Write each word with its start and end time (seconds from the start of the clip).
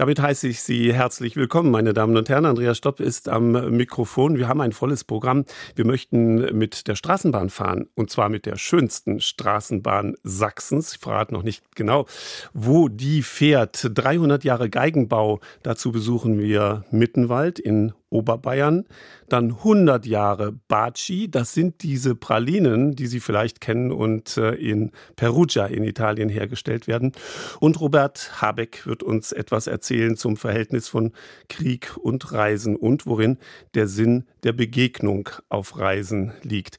Damit 0.00 0.18
heiße 0.18 0.48
ich 0.48 0.62
Sie 0.62 0.94
herzlich 0.94 1.36
willkommen, 1.36 1.70
meine 1.70 1.92
Damen 1.92 2.16
und 2.16 2.30
Herren. 2.30 2.46
Andreas 2.46 2.78
Stopp 2.78 3.00
ist 3.00 3.28
am 3.28 3.52
Mikrofon. 3.76 4.38
Wir 4.38 4.48
haben 4.48 4.62
ein 4.62 4.72
volles 4.72 5.04
Programm. 5.04 5.44
Wir 5.74 5.84
möchten 5.84 6.56
mit 6.56 6.88
der 6.88 6.94
Straßenbahn 6.94 7.50
fahren 7.50 7.86
und 7.96 8.08
zwar 8.08 8.30
mit 8.30 8.46
der 8.46 8.56
schönsten 8.56 9.20
Straßenbahn 9.20 10.14
Sachsens. 10.22 10.94
Ich 10.94 11.00
verrate 11.00 11.34
noch 11.34 11.42
nicht 11.42 11.76
genau, 11.76 12.06
wo 12.54 12.88
die 12.88 13.22
fährt. 13.22 13.90
300 13.92 14.42
Jahre 14.42 14.70
Geigenbau. 14.70 15.40
Dazu 15.62 15.92
besuchen 15.92 16.38
wir 16.40 16.86
Mittenwald 16.90 17.58
in 17.58 17.92
Oberbayern. 18.10 18.84
Dann 19.28 19.52
100 19.52 20.04
Jahre 20.06 20.52
Baci, 20.68 21.30
das 21.30 21.54
sind 21.54 21.82
diese 21.82 22.14
Pralinen, 22.14 22.96
die 22.96 23.06
Sie 23.06 23.20
vielleicht 23.20 23.60
kennen 23.60 23.92
und 23.92 24.36
äh, 24.36 24.54
in 24.54 24.90
Perugia 25.16 25.66
in 25.66 25.84
Italien 25.84 26.28
hergestellt 26.28 26.88
werden. 26.88 27.12
Und 27.60 27.80
Robert 27.80 28.42
Habeck 28.42 28.86
wird 28.86 29.02
uns 29.02 29.32
etwas 29.32 29.68
erzählen 29.68 30.16
zum 30.16 30.36
Verhältnis 30.36 30.88
von 30.88 31.12
Krieg 31.48 31.96
und 31.96 32.32
Reisen 32.32 32.76
und 32.76 33.06
worin 33.06 33.38
der 33.74 33.86
Sinn 33.86 34.24
der 34.42 34.52
Begegnung 34.52 35.28
auf 35.48 35.78
Reisen 35.78 36.32
liegt. 36.42 36.78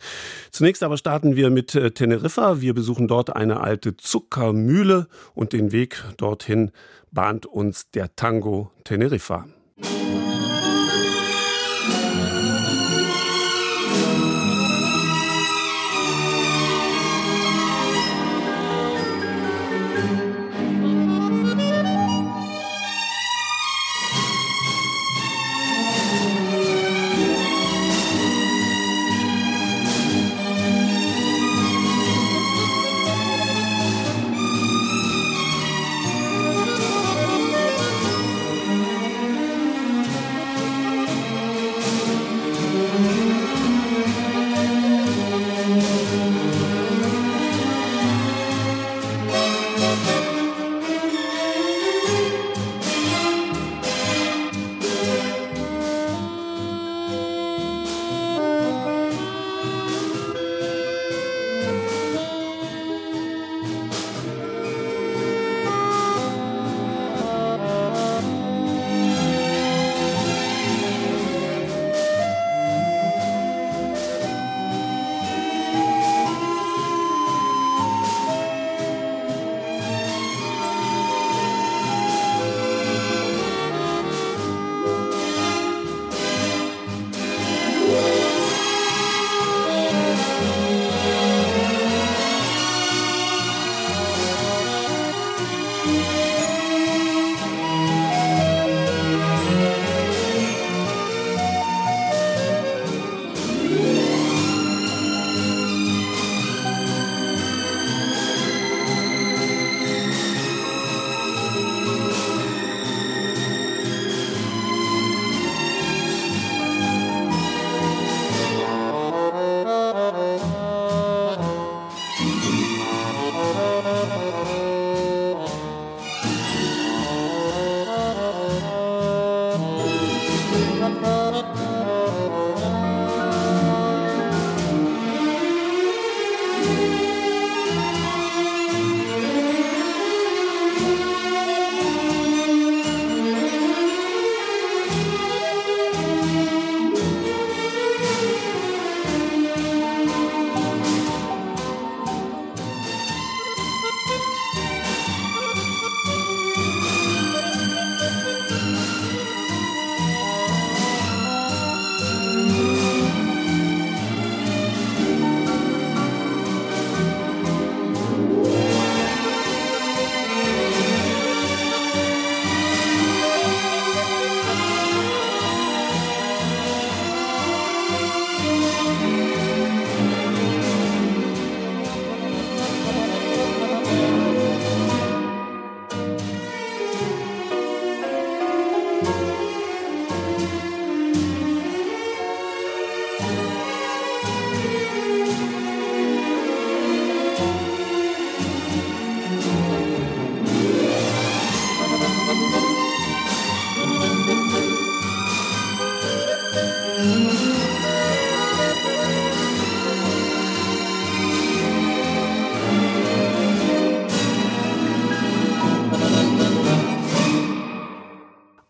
Zunächst 0.51 0.83
aber 0.83 0.97
starten 0.97 1.35
wir 1.35 1.49
mit 1.49 1.73
äh, 1.75 1.91
Teneriffa. 1.91 2.61
Wir 2.61 2.73
besuchen 2.73 3.07
dort 3.07 3.35
eine 3.35 3.61
alte 3.61 3.95
Zuckermühle 3.95 5.07
und 5.33 5.53
den 5.53 5.71
Weg 5.71 6.03
dorthin 6.17 6.71
bahnt 7.11 7.45
uns 7.45 7.89
der 7.91 8.15
Tango 8.15 8.71
Teneriffa. 8.83 9.47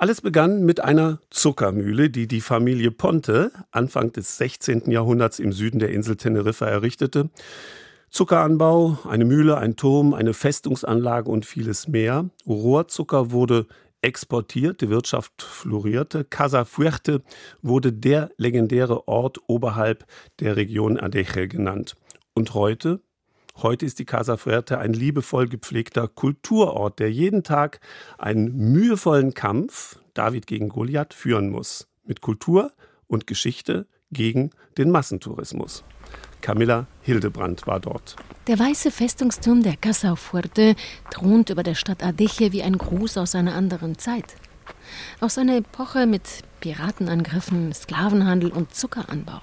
Alles 0.02 0.22
begann 0.22 0.64
mit 0.64 0.84
einer 0.84 1.20
Zuckermühle, 1.30 2.10
die 2.10 2.28
die 2.28 2.42
Familie 2.42 2.90
Ponte 2.90 3.52
Anfang 3.70 4.12
des 4.12 4.36
16. 4.40 4.90
Jahrhunderts 4.90 5.38
im 5.38 5.54
Süden 5.54 5.78
der 5.78 5.92
Insel 5.92 6.16
Teneriffa 6.16 6.66
errichtete. 6.66 7.30
Zuckeranbau, 8.10 8.98
eine 9.08 9.26
Mühle, 9.26 9.60
ein 9.60 9.76
Turm, 9.76 10.16
eine 10.16 10.34
Festungsanlage 10.34 11.30
und 11.30 11.46
vieles 11.46 11.88
mehr. 11.88 12.28
Rohrzucker 12.48 13.30
wurde 13.30 13.68
exportiert, 14.02 14.82
die 14.82 14.90
Wirtschaft 14.90 15.44
florierte. 15.44 16.24
Casa 16.24 16.66
Fuerte 16.66 17.22
wurde 17.62 17.94
der 17.94 18.32
legendäre 18.38 19.08
Ort 19.08 19.38
oberhalb 19.46 20.08
der 20.40 20.56
Region 20.56 21.00
Adeje 21.00 21.48
genannt. 21.48 21.96
Und 22.34 22.56
heute 22.56 23.02
Heute 23.64 23.86
ist 23.86 24.00
die 24.00 24.06
Casa 24.06 24.38
Fuerte 24.38 24.80
ein 24.80 24.94
liebevoll 24.94 25.48
gepflegter 25.48 26.08
Kulturort, 26.08 26.98
der 26.98 27.12
jeden 27.12 27.44
Tag 27.44 27.80
einen 28.18 28.72
mühevollen 28.74 29.36
Kampf, 29.36 30.00
David 30.16 30.48
gegen 30.48 30.70
Goliath, 30.70 31.14
führen 31.14 31.50
muss. 31.50 31.88
Mit 32.04 32.22
Kultur 32.22 32.72
und 33.06 33.28
Geschichte 33.28 33.86
gegen 34.12 34.50
den 34.80 34.90
Massentourismus. 34.90 35.84
Camilla 36.42 36.88
Hildebrand 37.02 37.68
war 37.68 37.80
dort. 37.80 38.16
Der 38.48 38.58
weiße 38.58 38.90
Festungsturm 38.90 39.62
der 39.62 39.78
Casa 39.78 40.16
Fuerte 40.16 40.76
thront 41.12 41.52
über 41.52 41.62
der 41.62 41.76
Stadt 41.76 42.04
Adeche 42.04 42.52
wie 42.54 42.64
ein 42.64 42.80
Gruß 42.80 43.18
aus 43.18 43.36
einer 43.36 43.54
anderen 43.54 44.00
Zeit. 44.00 44.38
Aus 45.20 45.38
einer 45.38 45.58
Epoche 45.58 46.08
mit 46.08 46.24
Piratenangriffen, 46.62 47.72
Sklavenhandel 47.74 48.50
und 48.50 48.74
Zuckeranbau, 48.74 49.42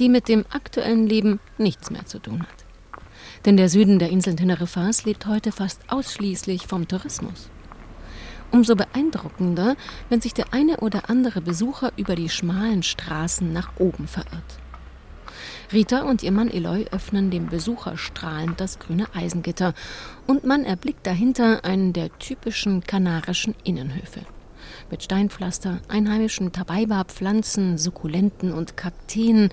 die 0.00 0.08
mit 0.08 0.26
dem 0.26 0.44
aktuellen 0.50 1.06
Leben 1.06 1.38
nichts 1.58 1.92
mehr 1.92 2.06
zu 2.06 2.18
tun 2.18 2.42
hat. 2.42 2.69
Denn 3.44 3.56
der 3.56 3.68
Süden 3.68 3.98
der 3.98 4.10
Insel 4.10 4.36
Teneriffas 4.36 5.04
lebt 5.04 5.26
heute 5.26 5.50
fast 5.50 5.80
ausschließlich 5.88 6.66
vom 6.66 6.86
Tourismus. 6.88 7.48
Umso 8.50 8.74
beeindruckender, 8.76 9.76
wenn 10.08 10.20
sich 10.20 10.34
der 10.34 10.52
eine 10.52 10.78
oder 10.78 11.08
andere 11.08 11.40
Besucher 11.40 11.92
über 11.96 12.16
die 12.16 12.28
schmalen 12.28 12.82
Straßen 12.82 13.52
nach 13.52 13.72
oben 13.78 14.08
verirrt. 14.08 14.58
Rita 15.72 16.02
und 16.02 16.22
ihr 16.22 16.32
Mann 16.32 16.50
Eloy 16.50 16.86
öffnen 16.90 17.30
dem 17.30 17.46
Besucher 17.46 17.96
strahlend 17.96 18.60
das 18.60 18.78
grüne 18.80 19.06
Eisengitter 19.14 19.72
und 20.26 20.44
man 20.44 20.64
erblickt 20.64 21.06
dahinter 21.06 21.64
einen 21.64 21.92
der 21.92 22.10
typischen 22.18 22.82
kanarischen 22.82 23.54
Innenhöfe. 23.62 24.26
Mit 24.90 25.04
Steinpflaster, 25.04 25.78
einheimischen 25.86 26.50
Tabaiba-Pflanzen, 26.50 27.78
Sukkulenten 27.78 28.52
und 28.52 28.76
Kakteen, 28.76 29.50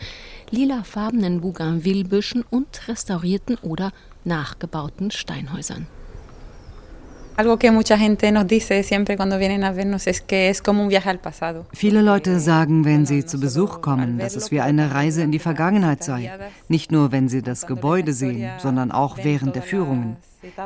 lilafarbenen 0.50 1.42
Bougainvillebüschen 1.42 2.44
und 2.50 2.88
restaurierten 2.88 3.56
oder 3.58 3.92
nachgebauten 4.24 5.12
Steinhäusern. 5.12 5.86
Viele 11.72 12.02
Leute 12.02 12.40
sagen, 12.40 12.84
wenn 12.84 13.06
sie 13.06 13.28
zu 13.28 13.40
Besuch 13.40 13.82
kommen, 13.82 14.18
dass 14.18 14.36
es 14.36 14.50
wie 14.50 14.60
eine 14.60 14.96
Reise 14.96 15.22
in 15.22 15.32
die 15.32 15.38
Vergangenheit 15.38 16.04
sei. 16.04 16.32
Nicht 16.68 16.92
nur, 16.92 17.12
wenn 17.12 17.30
sie 17.30 17.44
das 17.44 17.68
Gebäude 17.68 18.14
sehen, 18.14 18.50
sondern 18.58 18.92
auch 18.92 19.20
während 19.22 19.56
der 19.56 19.62
Führungen. 19.62 20.18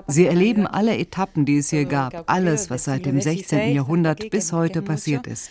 Sie 0.08 0.28
erleben 0.28 0.66
alle 0.66 0.98
Etappen, 0.98 1.44
die 1.44 1.58
es 1.58 1.72
hier 1.72 1.84
gab, 1.84 2.24
alles, 2.28 2.70
was 2.70 2.86
seit 2.86 3.06
dem 3.06 3.20
16. 3.20 3.74
Jahrhundert 3.74 4.30
bis 4.30 4.54
heute 4.54 4.82
passiert 4.82 5.28
ist. 5.28 5.50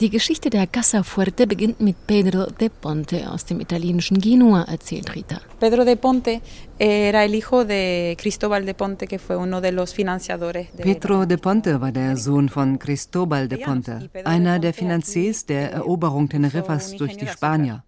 Die 0.00 0.10
Geschichte 0.10 0.50
der 0.50 0.66
Casa 0.66 1.02
Fuerte 1.02 1.46
beginnt 1.46 1.80
mit 1.80 2.06
Pedro 2.06 2.46
de 2.46 2.70
Ponte 2.70 3.30
aus 3.30 3.44
dem 3.44 3.60
italienischen 3.60 4.18
Genua, 4.18 4.62
erzählt 4.62 5.14
Rita. 5.14 5.42
Pedro 5.60 5.84
de 5.84 5.96
Ponte 5.96 6.40
era 6.78 7.24
el 7.24 7.34
hijo 7.34 7.64
de 7.66 8.16
Cristóbal 8.18 8.64
de 8.64 8.74
Ponte, 8.74 9.06
que 9.06 9.18
fue 9.18 9.36
uno 9.36 9.60
de 9.60 9.72
los 9.72 9.92
financiadores. 9.92 10.68
Pedro 10.76 11.26
de 11.26 11.36
Ponte 11.36 11.80
war 11.80 11.92
der 11.92 12.16
Sohn 12.16 12.48
von 12.48 12.78
Cristóbal 12.78 13.46
de 13.46 13.58
Ponte, 13.58 14.10
einer 14.24 14.58
der 14.58 14.72
Finanziers 14.72 15.44
der 15.44 15.70
Eroberung 15.72 16.30
Teneriffas 16.30 16.92
durch 16.96 17.18
die 17.18 17.26
Spanier. 17.26 17.84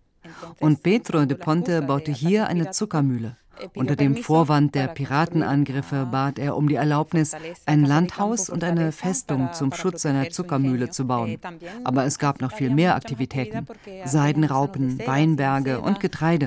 Und 0.61 0.83
Pedro 0.83 1.25
de 1.25 1.37
Ponte 1.37 1.81
baute 1.83 2.13
hier 2.13 2.47
eine 2.47 2.71
Zuckermühle. 2.71 3.37
Unter 3.75 3.97
dem 3.97 4.17
Vorwand 4.17 4.75
der 4.75 4.89
Piratenangriffe 4.89 6.09
bat 6.11 6.39
er 6.39 6.57
um 6.57 6.69
die 6.69 6.75
Erlaubnis, 6.75 7.33
ein 7.67 7.85
Landhaus 7.85 8.51
und 8.51 8.65
eine 8.65 8.93
Festung 8.93 9.51
zum 9.53 9.73
Schutz 9.73 10.03
seiner 10.03 10.31
Zuckermühle 10.31 10.91
zu 10.91 11.07
bauen. 11.07 11.39
Aber 11.85 12.05
es 12.05 12.19
gab 12.19 12.41
noch 12.41 12.53
viel 12.53 12.71
mehr 12.71 12.95
Aktivitäten. 12.95 13.67
Seidenraupen, 14.05 15.01
Weinberge 15.07 15.81
und 15.81 16.01
Getreide. 16.01 16.47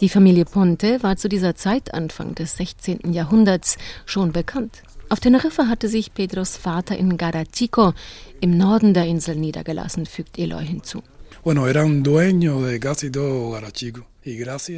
Die 0.00 0.08
Familie 0.08 0.44
Ponte 0.44 1.02
war 1.02 1.16
zu 1.16 1.28
dieser 1.28 1.54
Zeit, 1.54 1.94
Anfang 1.94 2.34
des 2.34 2.56
16. 2.56 3.12
Jahrhunderts, 3.12 3.78
schon 4.04 4.32
bekannt. 4.32 4.82
Auf 5.08 5.20
Teneriffa 5.20 5.68
hatte 5.68 5.88
sich 5.88 6.14
Pedros 6.14 6.56
Vater 6.56 6.96
in 6.96 7.16
Garachico 7.16 7.92
im 8.40 8.56
Norden 8.56 8.92
der 8.92 9.06
Insel 9.06 9.36
niedergelassen, 9.36 10.04
fügt 10.04 10.36
Eloy 10.36 10.66
hinzu. 10.66 11.02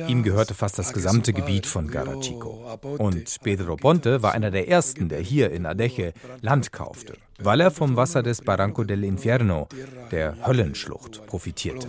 Ihm 0.09 0.23
gehörte 0.23 0.55
fast 0.55 0.79
das 0.79 0.93
gesamte 0.93 1.33
Gebiet 1.33 1.67
von 1.67 1.89
Garachico. 1.89 2.79
Und 2.99 3.37
Pedro 3.43 3.77
Ponte 3.77 4.23
war 4.23 4.33
einer 4.33 4.51
der 4.51 4.69
ersten, 4.69 5.09
der 5.09 5.21
hier 5.21 5.51
in 5.51 5.65
Adeche 5.65 6.13
Land 6.43 6.73
kaufte, 6.73 7.15
weil 7.39 7.61
er 7.61 7.71
vom 7.71 7.97
Wasser 7.97 8.23
des 8.23 8.43
Barranco 8.43 8.85
del 8.85 9.05
Infierno, 9.05 9.69
der 10.11 10.37
Höllenschlucht, 10.47 11.27
profitierte. 11.27 11.87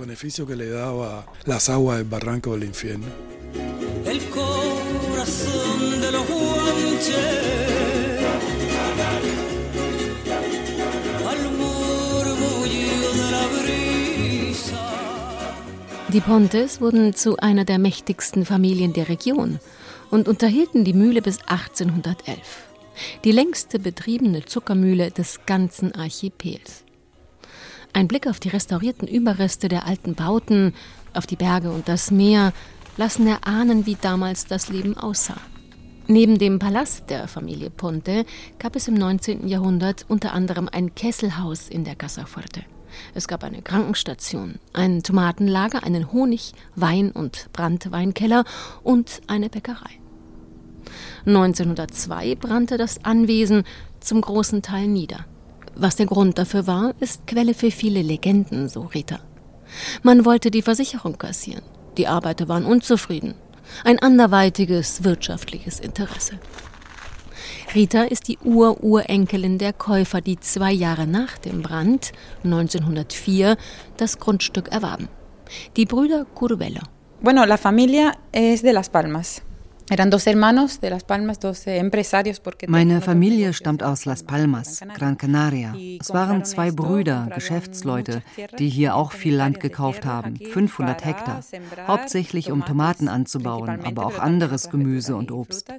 El 4.06 4.20
corazón 4.30 6.02
de 6.02 6.12
los 6.12 7.39
Die 16.14 16.22
Pontes 16.22 16.82
wurden 16.82 17.14
zu 17.14 17.38
einer 17.38 17.66
der 17.66 17.78
mächtigsten 17.78 18.44
Familien 18.44 18.94
der 18.94 19.10
Region 19.10 19.60
und 20.10 20.28
unterhielten 20.28 20.84
die 20.84 20.94
Mühle 20.94 21.22
bis 21.22 21.38
1811. 21.42 22.40
Die 23.24 23.32
längste 23.32 23.78
betriebene 23.78 24.44
Zuckermühle 24.44 25.12
des 25.12 25.42
ganzen 25.46 25.94
Archipels. 25.94 26.84
Ein 27.94 28.08
Blick 28.08 28.26
auf 28.26 28.40
die 28.40 28.50
restaurierten 28.50 29.08
Überreste 29.08 29.68
der 29.68 29.86
alten 29.86 30.16
Bauten, 30.16 30.74
auf 31.14 31.28
die 31.28 31.36
Berge 31.36 31.70
und 31.70 31.88
das 31.88 32.10
Meer 32.10 32.54
lassen 32.98 33.28
erahnen, 33.28 33.86
wie 33.86 33.98
damals 34.02 34.48
das 34.48 34.70
Leben 34.70 34.98
aussah. 34.98 35.40
Neben 36.08 36.40
dem 36.40 36.58
Palast 36.58 37.12
der 37.12 37.28
Familie 37.28 37.70
Ponte 37.70 38.26
gab 38.58 38.76
es 38.76 38.88
im 38.88 38.96
19. 38.96 39.48
Jahrhundert 39.48 40.06
unter 40.08 40.34
anderem 40.34 40.68
ein 40.72 40.96
Kesselhaus 40.96 41.70
in 41.70 41.84
der 41.84 41.96
Casaforte. 41.96 42.64
Es 43.14 43.28
gab 43.28 43.44
eine 43.44 43.62
Krankenstation, 43.62 44.60
ein 44.74 45.04
Tomatenlager, 45.04 45.84
einen 45.84 46.12
Honig-, 46.12 46.54
Wein- 46.76 47.12
und 47.12 47.52
Brandweinkeller 47.54 48.46
und 48.84 49.22
eine 49.28 49.50
Bäckerei. 49.50 50.00
1902 51.26 52.36
brannte 52.36 52.78
das 52.78 53.04
Anwesen 53.04 53.64
zum 54.00 54.22
großen 54.22 54.62
Teil 54.62 54.88
nieder. 54.88 55.26
Was 55.76 55.96
der 55.96 56.08
Grund 56.08 56.38
dafür 56.38 56.68
war, 56.68 56.94
ist 57.00 57.28
Quelle 57.28 57.54
für 57.54 57.72
viele 57.72 58.02
Legenden, 58.02 58.70
so 58.70 58.82
Rita. 58.82 59.20
Man 60.02 60.26
wollte 60.26 60.52
die 60.52 60.62
Versicherung 60.62 61.18
kassieren. 61.18 61.64
Die 61.98 62.08
Arbeiter 62.08 62.48
waren 62.48 62.66
unzufrieden. 62.66 63.36
Ein 63.84 64.00
anderweitiges 64.00 65.04
wirtschaftliches 65.04 65.80
Interesse. 65.80 66.40
Rita 67.74 68.04
ist 68.04 68.28
die 68.28 68.38
Ur-Urenkelin 68.44 69.58
der 69.58 69.74
Käufer, 69.74 70.22
die 70.22 70.40
zwei 70.40 70.72
Jahre 70.72 71.08
nach 71.08 71.38
dem 71.38 71.62
Brand, 71.62 72.12
1904, 72.44 73.58
das 73.98 74.20
Grundstück 74.20 74.70
erwarben. 74.72 75.08
Die 75.76 75.86
Brüder 75.86 76.26
Curvelo. 76.26 76.82
Bueno, 77.22 77.46
la 77.46 77.58
familia 77.58 78.14
es 78.32 78.62
de 78.62 78.72
Las 78.72 78.90
Palmas. 78.90 79.42
Meine 82.68 83.02
Familie 83.02 83.54
stammt 83.54 83.82
aus 83.84 84.06
Las 84.06 84.24
Palmas, 84.24 84.82
Gran 84.94 85.18
Canaria. 85.18 85.76
Es 86.00 86.14
waren 86.14 86.46
zwei 86.46 86.70
Brüder, 86.70 87.30
Geschäftsleute, 87.34 88.22
die 88.60 88.70
hier 88.70 88.96
auch 88.96 89.12
viel 89.12 89.36
Land 89.36 89.60
gekauft 89.60 90.06
haben, 90.06 90.36
500 90.36 91.06
Hektar, 91.06 91.42
hauptsächlich 91.88 92.52
um 92.52 92.64
Tomaten 92.66 93.08
anzubauen, 93.08 93.84
aber 93.84 94.06
auch 94.06 94.20
anderes 94.20 94.70
Gemüse 94.70 95.16
und 95.16 95.32
Obst. 95.32 95.74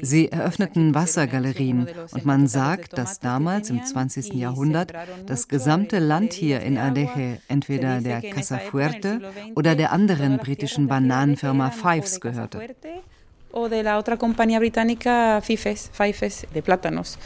Sie 0.00 0.30
eröffneten 0.30 0.94
Wassergalerien 0.94 1.88
und 2.10 2.26
man 2.26 2.48
sagt, 2.48 2.98
dass 2.98 3.20
damals 3.20 3.70
im 3.70 3.82
20. 3.82 4.34
Jahrhundert 4.34 4.92
das 5.24 5.48
gesamte 5.48 6.00
Land 6.00 6.32
hier 6.34 6.60
in 6.60 6.76
Adeje 6.76 7.40
entweder 7.48 8.00
der 8.00 8.20
Casa 8.20 8.58
Fuerte 8.58 9.20
oder 9.54 9.74
der 9.74 9.92
anderen 9.92 10.36
britischen 10.38 10.88
Bananenfirma 10.88 11.70
Fives 11.70 12.20
gehörte 12.20 12.60
o 13.52 13.68
de 13.68 13.82
la 13.82 13.98
otra 13.98 14.16
compañía 14.16 14.58
británica 14.58 15.40
Fifes, 15.42 15.90
Fifes 15.92 16.46
de 16.52 16.62
plátanos. 16.62 17.18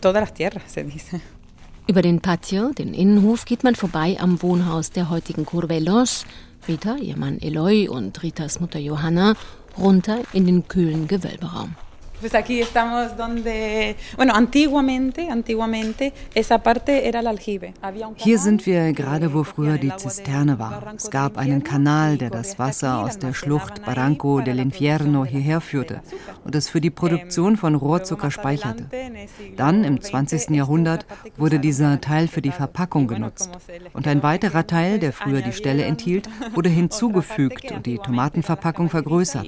Todas 0.00 0.22
las 0.22 0.34
tierras, 0.34 0.64
se 0.66 0.84
dice. 0.84 1.20
Über 1.86 2.02
den 2.02 2.20
Patio, 2.20 2.70
den 2.70 2.94
Innenhof, 2.94 3.44
geht 3.44 3.64
man 3.64 3.74
vorbei 3.74 4.16
am 4.20 4.42
Wohnhaus 4.42 4.90
der 4.90 5.08
heutigen 5.08 5.46
Curvelos. 5.46 6.26
Rita, 6.66 6.96
ihr 6.96 7.16
Mann 7.16 7.38
Eloy 7.40 7.88
und 7.88 8.22
Ritas 8.22 8.60
Mutter 8.60 8.78
Johanna 8.78 9.34
runter 9.78 10.20
in 10.32 10.44
den 10.44 10.68
kühlen 10.68 11.08
Gewölberaum. 11.08 11.74
Pues 12.20 12.34
aquí 12.34 12.60
estamos 12.60 13.16
donde, 13.16 13.94
bueno, 14.16 14.34
antiguamente, 14.34 15.28
antiguamente, 15.30 16.12
esa 16.34 16.58
parte 16.58 17.06
era 17.06 17.20
el 17.20 17.28
aljibe. 17.28 17.74
Hier 18.16 18.38
sind 18.38 18.66
wir 18.66 18.92
gerade, 18.92 19.32
wo 19.32 19.44
früher 19.44 19.78
die 19.78 19.92
Zisterne 19.96 20.58
war. 20.58 20.94
Es 20.96 21.10
gab 21.10 21.38
einen 21.38 21.62
Kanal, 21.62 22.18
der 22.18 22.30
das 22.30 22.58
Wasser 22.58 22.98
aus 22.98 23.18
der 23.18 23.34
Schlucht 23.34 23.84
Barranco 23.84 24.40
del 24.40 24.58
Infierno 24.58 25.24
hierher 25.24 25.60
führte 25.60 26.00
und 26.44 26.56
es 26.56 26.68
für 26.68 26.80
die 26.80 26.90
Produktion 26.90 27.56
von 27.56 27.76
Rohrzucker 27.76 28.32
speicherte. 28.32 28.86
Dann, 29.56 29.84
im 29.84 30.00
20. 30.00 30.50
Jahrhundert, 30.50 31.06
wurde 31.36 31.60
dieser 31.60 32.00
Teil 32.00 32.26
für 32.26 32.42
die 32.42 32.50
Verpackung 32.50 33.06
genutzt. 33.06 33.50
Und 33.92 34.08
ein 34.08 34.24
weiterer 34.24 34.66
Teil, 34.66 34.98
der 34.98 35.12
früher 35.12 35.40
die 35.40 35.52
Stelle 35.52 35.84
enthielt, 35.84 36.28
wurde 36.54 36.68
hinzugefügt 36.68 37.70
und 37.70 37.86
die 37.86 37.98
Tomatenverpackung 37.98 38.90
vergrößert. 38.90 39.46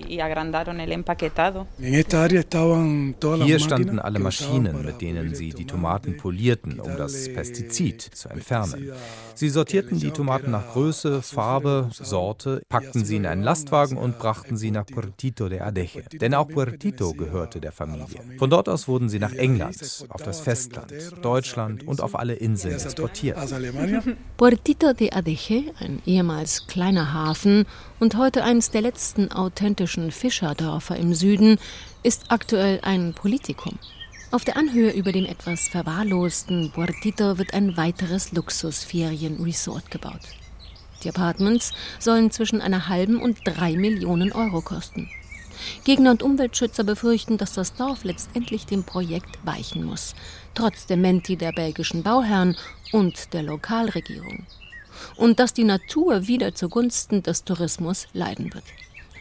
Hier 3.44 3.58
standen 3.58 3.98
alle 3.98 4.18
Maschinen, 4.18 4.84
mit 4.84 5.00
denen 5.00 5.34
sie 5.34 5.50
die 5.50 5.66
Tomaten 5.66 6.16
polierten, 6.16 6.80
um 6.80 6.96
das 6.96 7.32
Pestizid 7.32 8.02
zu 8.02 8.28
entfernen. 8.28 8.92
Sie 9.34 9.48
sortierten 9.48 9.98
die 9.98 10.10
Tomaten 10.10 10.50
nach 10.50 10.72
Größe, 10.72 11.22
Farbe, 11.22 11.88
Sorte, 11.92 12.60
packten 12.68 13.04
sie 13.04 13.16
in 13.16 13.26
einen 13.26 13.42
Lastwagen 13.42 13.96
und 13.96 14.18
brachten 14.18 14.56
sie 14.56 14.70
nach 14.70 14.86
Puertito 14.86 15.48
de 15.48 15.60
Adeje. 15.60 16.02
Denn 16.12 16.34
auch 16.34 16.48
Puertito 16.48 17.14
gehörte 17.14 17.60
der 17.60 17.72
Familie. 17.72 18.20
Von 18.38 18.50
dort 18.50 18.68
aus 18.68 18.88
wurden 18.88 19.08
sie 19.08 19.18
nach 19.18 19.32
England, 19.32 20.06
auf 20.08 20.22
das 20.22 20.40
Festland, 20.40 20.92
Deutschland 21.22 21.86
und 21.86 22.00
auf 22.00 22.18
alle 22.18 22.34
Inseln 22.34 22.74
exportiert. 22.74 23.38
Puertito 24.36 24.92
de 24.92 25.12
Adeje, 25.12 25.72
ein 25.78 26.02
ehemals 26.04 26.66
kleiner 26.66 27.12
Hafen 27.14 27.64
und 27.98 28.16
heute 28.16 28.44
eines 28.44 28.70
der 28.70 28.82
letzten 28.82 29.30
authentischen 29.32 30.10
Fischerdörfer 30.10 30.96
im 30.96 31.14
Süden, 31.14 31.58
ist 32.02 32.24
aktuell 32.28 32.80
ein 32.82 33.12
Politikum. 33.12 33.78
Auf 34.30 34.44
der 34.44 34.56
Anhöhe 34.56 34.92
über 34.92 35.12
dem 35.12 35.26
etwas 35.26 35.68
verwahrlosten 35.68 36.70
Puertito 36.70 37.36
wird 37.36 37.52
ein 37.52 37.76
weiteres 37.76 38.32
Luxusferienresort 38.32 39.90
gebaut. 39.90 40.20
Die 41.02 41.08
Apartments 41.08 41.72
sollen 41.98 42.30
zwischen 42.30 42.60
einer 42.60 42.88
halben 42.88 43.20
und 43.20 43.38
drei 43.44 43.76
Millionen 43.76 44.32
Euro 44.32 44.60
kosten. 44.60 45.10
Gegner 45.84 46.12
und 46.12 46.22
Umweltschützer 46.22 46.84
befürchten, 46.84 47.36
dass 47.36 47.52
das 47.52 47.74
Dorf 47.74 48.04
letztendlich 48.04 48.64
dem 48.64 48.84
Projekt 48.84 49.38
weichen 49.44 49.84
muss, 49.84 50.14
trotz 50.54 50.86
der 50.86 50.96
Menti 50.96 51.36
der 51.36 51.52
belgischen 51.52 52.02
Bauherren 52.02 52.56
und 52.92 53.34
der 53.34 53.42
Lokalregierung. 53.42 54.46
Und 55.16 55.38
dass 55.38 55.52
die 55.52 55.64
Natur 55.64 56.26
wieder 56.26 56.54
zugunsten 56.54 57.22
des 57.22 57.44
Tourismus 57.44 58.06
leiden 58.14 58.54
wird. 58.54 58.64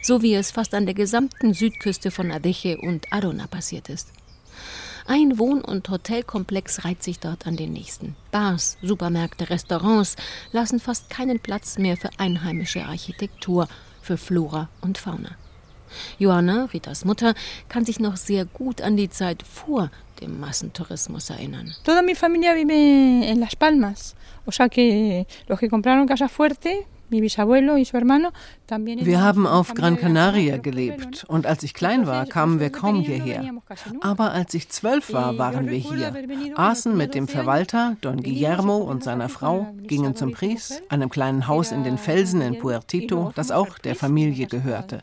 So 0.02 0.22
wie 0.22 0.34
es 0.34 0.50
fast 0.50 0.74
an 0.74 0.86
der 0.86 0.94
gesamten 0.94 1.52
Südküste 1.52 2.10
von 2.10 2.30
Adeche 2.30 2.78
und 2.78 3.12
Arona 3.12 3.46
passiert 3.46 3.88
ist. 3.88 4.12
Ein 5.06 5.38
Wohn- 5.38 5.62
und 5.62 5.88
Hotelkomplex 5.88 6.84
reiht 6.84 7.02
sich 7.02 7.18
dort 7.18 7.46
an 7.46 7.56
den 7.56 7.72
nächsten. 7.72 8.16
Bars, 8.30 8.78
Supermärkte, 8.82 9.50
Restaurants 9.50 10.16
lassen 10.52 10.80
fast 10.80 11.10
keinen 11.10 11.38
Platz 11.38 11.78
mehr 11.78 11.96
für 11.96 12.10
einheimische 12.18 12.84
Architektur, 12.84 13.68
für 14.00 14.16
Flora 14.16 14.68
und 14.80 14.98
Fauna. 14.98 15.36
Johanna, 16.18 16.66
Ritas 16.72 17.04
Mutter, 17.04 17.34
kann 17.68 17.84
sich 17.84 18.00
noch 18.00 18.16
sehr 18.16 18.44
gut 18.44 18.80
an 18.80 18.96
die 18.96 19.10
Zeit 19.10 19.42
vor 19.42 19.90
dem 20.20 20.38
Massentourismus 20.38 21.30
erinnern. 21.30 21.74
Toda 21.84 22.02
mi 22.02 22.14
familia 22.14 22.54
vive 22.54 23.26
en 23.26 23.40
Las 23.40 23.56
Palmas, 23.56 24.14
o 24.46 24.52
sea 24.52 24.68
que 24.68 25.26
los 25.48 25.58
que 25.58 25.68
compraron 25.68 26.06
Casa 26.06 26.28
Fuerte 26.28 26.86
wir 28.70 29.20
haben 29.20 29.46
auf 29.46 29.74
Gran 29.74 29.96
Canaria 29.96 30.58
gelebt. 30.58 31.24
und 31.28 31.46
als 31.46 31.62
ich 31.62 31.74
klein 31.74 32.06
war, 32.06 32.26
kamen 32.26 32.60
wir 32.60 32.70
kaum 32.70 33.00
hierher. 33.00 33.44
Aber 34.00 34.32
als 34.32 34.54
ich 34.54 34.68
zwölf 34.68 35.12
war, 35.12 35.38
waren 35.38 35.68
wir 35.68 35.78
hier, 35.78 36.12
aßen 36.56 36.96
mit 36.96 37.14
dem 37.14 37.28
Verwalter 37.28 37.96
Don 38.00 38.22
Guillermo 38.22 38.76
und 38.76 39.02
seiner 39.02 39.28
Frau, 39.28 39.74
gingen 39.82 40.14
zum 40.14 40.32
Pries, 40.32 40.82
einem 40.88 41.10
kleinen 41.10 41.48
Haus 41.48 41.72
in 41.72 41.84
den 41.84 41.98
Felsen 41.98 42.40
in 42.40 42.58
Puertito, 42.58 43.32
das 43.34 43.50
auch 43.50 43.78
der 43.78 43.96
Familie 43.96 44.46
gehörte. 44.46 45.02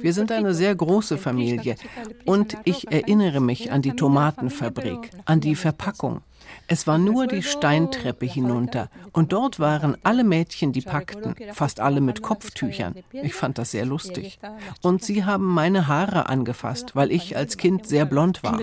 Wir 0.00 0.12
sind 0.12 0.32
eine 0.32 0.54
sehr 0.54 0.74
große 0.74 1.18
Familie. 1.18 1.76
und 2.24 2.56
ich 2.64 2.90
erinnere 2.90 3.40
mich 3.40 3.72
an 3.72 3.82
die 3.82 3.92
Tomatenfabrik, 3.92 5.10
an 5.24 5.40
die 5.40 5.56
Verpackung. 5.56 6.22
Es 6.72 6.86
war 6.86 6.98
nur 6.98 7.26
die 7.26 7.42
Steintreppe 7.42 8.26
hinunter 8.26 8.90
und 9.10 9.32
dort 9.32 9.58
waren 9.58 9.96
alle 10.04 10.22
Mädchen, 10.22 10.70
die 10.72 10.82
packten, 10.82 11.34
fast 11.52 11.80
alle 11.80 12.00
mit 12.00 12.22
Kopftüchern. 12.22 12.94
Ich 13.10 13.34
fand 13.34 13.58
das 13.58 13.72
sehr 13.72 13.84
lustig. 13.84 14.38
Und 14.80 15.02
sie 15.02 15.24
haben 15.24 15.46
meine 15.46 15.88
Haare 15.88 16.28
angefasst, 16.28 16.94
weil 16.94 17.10
ich 17.10 17.36
als 17.36 17.56
Kind 17.56 17.88
sehr 17.88 18.04
blond 18.04 18.44
war. 18.44 18.60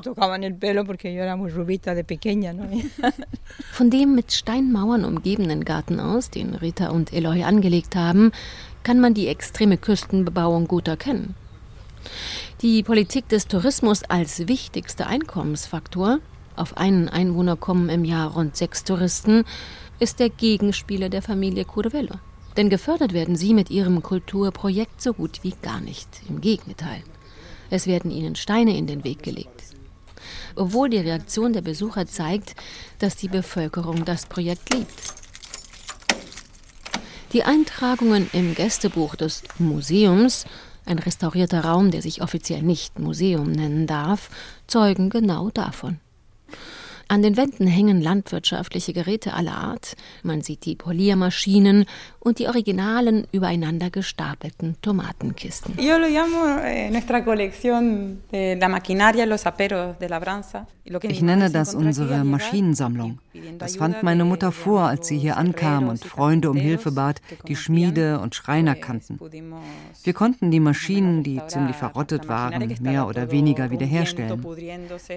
Von 3.74 3.90
dem 3.90 4.16
mit 4.16 4.32
Steinmauern 4.32 5.04
umgebenen 5.04 5.66
Garten 5.66 6.00
aus, 6.00 6.30
den 6.30 6.56
Rita 6.56 6.92
und 6.92 7.12
Eloy 7.12 7.44
angelegt 7.44 7.98
haben, 7.98 8.32
kann 8.84 9.02
man 9.02 9.16
die 9.16 9.28
extreme 9.28 9.78
Küstenbebauung 9.78 10.70
gut 10.70 10.88
erkennen. 10.88 11.36
Die 12.62 12.84
Politik 12.84 13.28
des 13.28 13.50
Tourismus 13.50 14.04
als 14.04 14.48
wichtigster 14.48 15.08
Einkommensfaktor 15.08 16.20
auf 16.58 16.78
einen 16.78 17.10
Einwohner 17.10 17.56
kommen 17.56 17.90
im 17.90 18.04
Jahr 18.04 18.32
rund 18.32 18.56
sechs 18.56 18.84
Touristen, 18.84 19.44
ist 20.00 20.20
der 20.20 20.30
Gegenspieler 20.30 21.10
der 21.10 21.22
Familie 21.22 21.66
Curvello. 21.66 22.16
Denn 22.58 22.70
gefördert 22.70 23.14
werden 23.14 23.36
sie 23.36 23.54
mit 23.54 23.70
ihrem 23.70 24.02
Kulturprojekt 24.02 25.02
so 25.02 25.14
gut 25.14 25.40
wie 25.44 25.54
gar 25.62 25.80
nicht. 25.80 26.10
Im 26.28 26.42
Gegenteil. 26.42 27.04
Es 27.70 27.86
werden 27.86 28.12
ihnen 28.12 28.36
Steine 28.36 28.76
in 28.76 28.88
den 28.88 29.04
Weg 29.04 29.24
gelegt. 29.24 29.64
Obwohl 30.56 30.90
die 30.90 30.98
Reaktion 30.98 31.54
der 31.54 31.62
Besucher 31.62 32.08
zeigt, 32.08 32.56
dass 33.00 33.16
die 33.16 33.28
Bevölkerung 33.28 34.06
das 34.06 34.26
Projekt 34.26 34.74
liebt. 34.74 35.14
Die 37.34 37.44
Eintragungen 37.44 38.30
im 38.34 38.56
Gästebuch 38.56 39.16
des 39.16 39.44
Museums, 39.60 40.46
ein 40.86 40.98
restaurierter 40.98 41.66
Raum, 41.66 41.92
der 41.92 42.02
sich 42.02 42.22
offiziell 42.22 42.64
nicht 42.64 43.00
Museum 43.00 43.52
nennen 43.52 43.86
darf, 43.86 44.30
zeugen 44.66 45.10
genau 45.10 45.50
davon. 45.50 46.00
An 47.10 47.22
den 47.22 47.38
Wänden 47.38 47.68
hängen 47.68 48.02
landwirtschaftliche 48.02 48.92
Geräte 48.92 49.34
aller 49.34 49.56
Art. 49.56 49.96
Man 50.24 50.42
sieht 50.42 50.66
die 50.66 50.76
Poliermaschinen 50.76 51.86
und 52.28 52.40
die 52.40 52.48
originalen 52.48 53.26
übereinander 53.32 53.90
gestapelten 53.90 54.76
Tomatenkisten. 54.82 55.76
Ich 61.02 61.22
nenne 61.22 61.50
das 61.50 61.74
unsere 61.74 62.24
Maschinensammlung. 62.26 63.20
Das 63.58 63.76
fand 63.78 64.04
meine 64.04 64.26
Mutter 64.26 64.52
vor, 64.52 64.82
als 64.82 65.08
sie 65.08 65.18
hier 65.18 65.38
ankam 65.38 65.88
und 65.88 66.04
Freunde 66.04 66.50
um 66.50 66.58
Hilfe 66.58 66.92
bat, 66.92 67.22
die 67.48 67.56
Schmiede 67.56 68.20
und 68.20 68.36
Schreiner 68.36 68.76
kannten. 68.76 69.20
Wir 70.04 70.14
konnten 70.14 70.52
die 70.52 70.60
Maschinen, 70.60 71.24
die 71.24 71.42
ziemlich 71.48 71.76
verrottet 71.76 72.28
waren, 72.28 72.74
mehr 72.82 73.08
oder 73.08 73.32
weniger 73.32 73.72
wiederherstellen. 73.72 74.46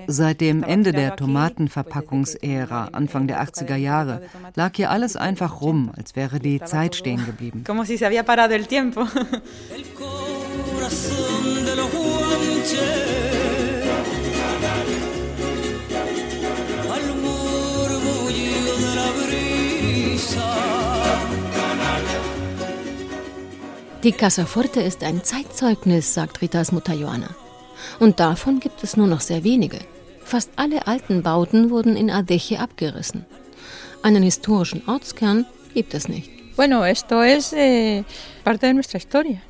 Seit 0.07 0.41
dem 0.41 0.63
Ende 0.63 0.93
der 0.93 1.17
Tomatenverpackungsära, 1.17 2.91
Anfang 2.93 3.27
der 3.27 3.43
80er 3.43 3.77
Jahre, 3.77 4.23
lag 4.55 4.73
hier 4.77 4.91
alles 4.91 5.17
einfach 5.17 5.61
rum, 5.61 5.91
als 5.97 6.15
wäre 6.15 6.39
die 6.39 6.61
Zeit 6.61 6.95
stehen 7.01 7.25
geblieben. 7.27 7.65
Como 7.65 7.85
si 7.85 7.99
se 7.99 8.07
había 8.07 8.25
parado 8.25 8.55
el 8.55 8.67
tiempo. 8.67 9.07
Die 24.03 24.13
Cassaforte 24.13 24.81
ist 24.81 25.05
ein 25.05 25.23
Zeitzeugnis, 25.23 26.15
sagt 26.15 26.41
Ritas 26.41 26.73
Mutter 26.73 26.95
Johanna. 26.95 27.29
Und 27.99 28.19
davon 28.19 28.59
gibt 28.59 28.83
es 28.83 28.97
nur 28.97 29.07
noch 29.07 29.21
sehr 29.21 29.45
wenige. 29.45 29.79
Fast 30.25 30.53
alle 30.57 30.87
alten 30.87 31.23
Bauten 31.23 31.69
wurden 31.69 31.97
in 31.97 32.11
Adeche 32.11 32.61
abgerissen. 32.61 33.27
Einen 34.03 34.23
historischen 34.23 34.89
Ortskern 34.89 35.45
gibt 35.75 35.93
es 35.93 36.09
nicht. 36.09 36.40
Bueno, 36.57 36.85
esto 36.85 37.23
es 37.23 37.53
eh, 37.53 38.05
parte 38.45 38.67
de 38.67 38.75
nuestra 38.75 38.99
historia. 38.99 39.43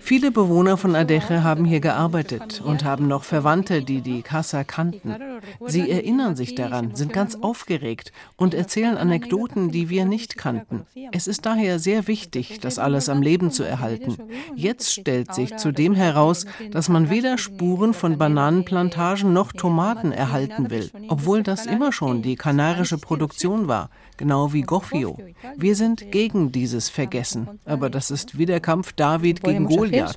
Viele 0.00 0.30
Bewohner 0.30 0.76
von 0.76 0.94
Adeche 0.94 1.42
haben 1.42 1.64
hier 1.64 1.80
gearbeitet 1.80 2.62
und 2.64 2.84
haben 2.84 3.08
noch 3.08 3.24
Verwandte, 3.24 3.82
die 3.82 4.00
die 4.00 4.22
Casa 4.22 4.64
kannten. 4.64 5.14
Sie 5.66 5.90
erinnern 5.90 6.36
sich 6.36 6.54
daran, 6.54 6.94
sind 6.94 7.12
ganz 7.12 7.34
aufgeregt 7.36 8.12
und 8.36 8.54
erzählen 8.54 8.96
Anekdoten, 8.96 9.70
die 9.70 9.88
wir 9.88 10.04
nicht 10.04 10.36
kannten. 10.36 10.86
Es 11.12 11.26
ist 11.26 11.46
daher 11.46 11.78
sehr 11.78 12.06
wichtig, 12.06 12.60
das 12.60 12.78
alles 12.78 13.08
am 13.08 13.22
Leben 13.22 13.50
zu 13.50 13.62
erhalten. 13.62 14.16
Jetzt 14.54 14.92
stellt 14.92 15.34
sich 15.34 15.56
zudem 15.56 15.94
heraus, 15.94 16.46
dass 16.70 16.88
man 16.88 17.10
weder 17.10 17.38
Spuren 17.38 17.94
von 17.94 18.18
Bananenplantagen 18.18 19.32
noch 19.32 19.52
Tomaten 19.52 20.12
erhalten 20.12 20.70
will, 20.70 20.90
obwohl 21.08 21.42
das 21.42 21.66
immer 21.66 21.92
schon 21.92 22.22
die 22.22 22.36
kanarische 22.36 22.98
Produktion 22.98 23.68
war 23.68 23.90
genau 24.16 24.52
wie 24.52 24.62
Goffio. 24.62 25.16
Wir 25.56 25.76
sind 25.76 26.10
gegen 26.10 26.52
dieses 26.52 26.88
Vergessen, 26.88 27.45
aber 27.64 27.90
das 27.90 28.10
ist 28.10 28.38
wie 28.38 28.46
der 28.46 28.60
Kampf 28.60 28.92
David 28.92 29.42
gegen 29.42 29.66
Goliath. 29.66 30.16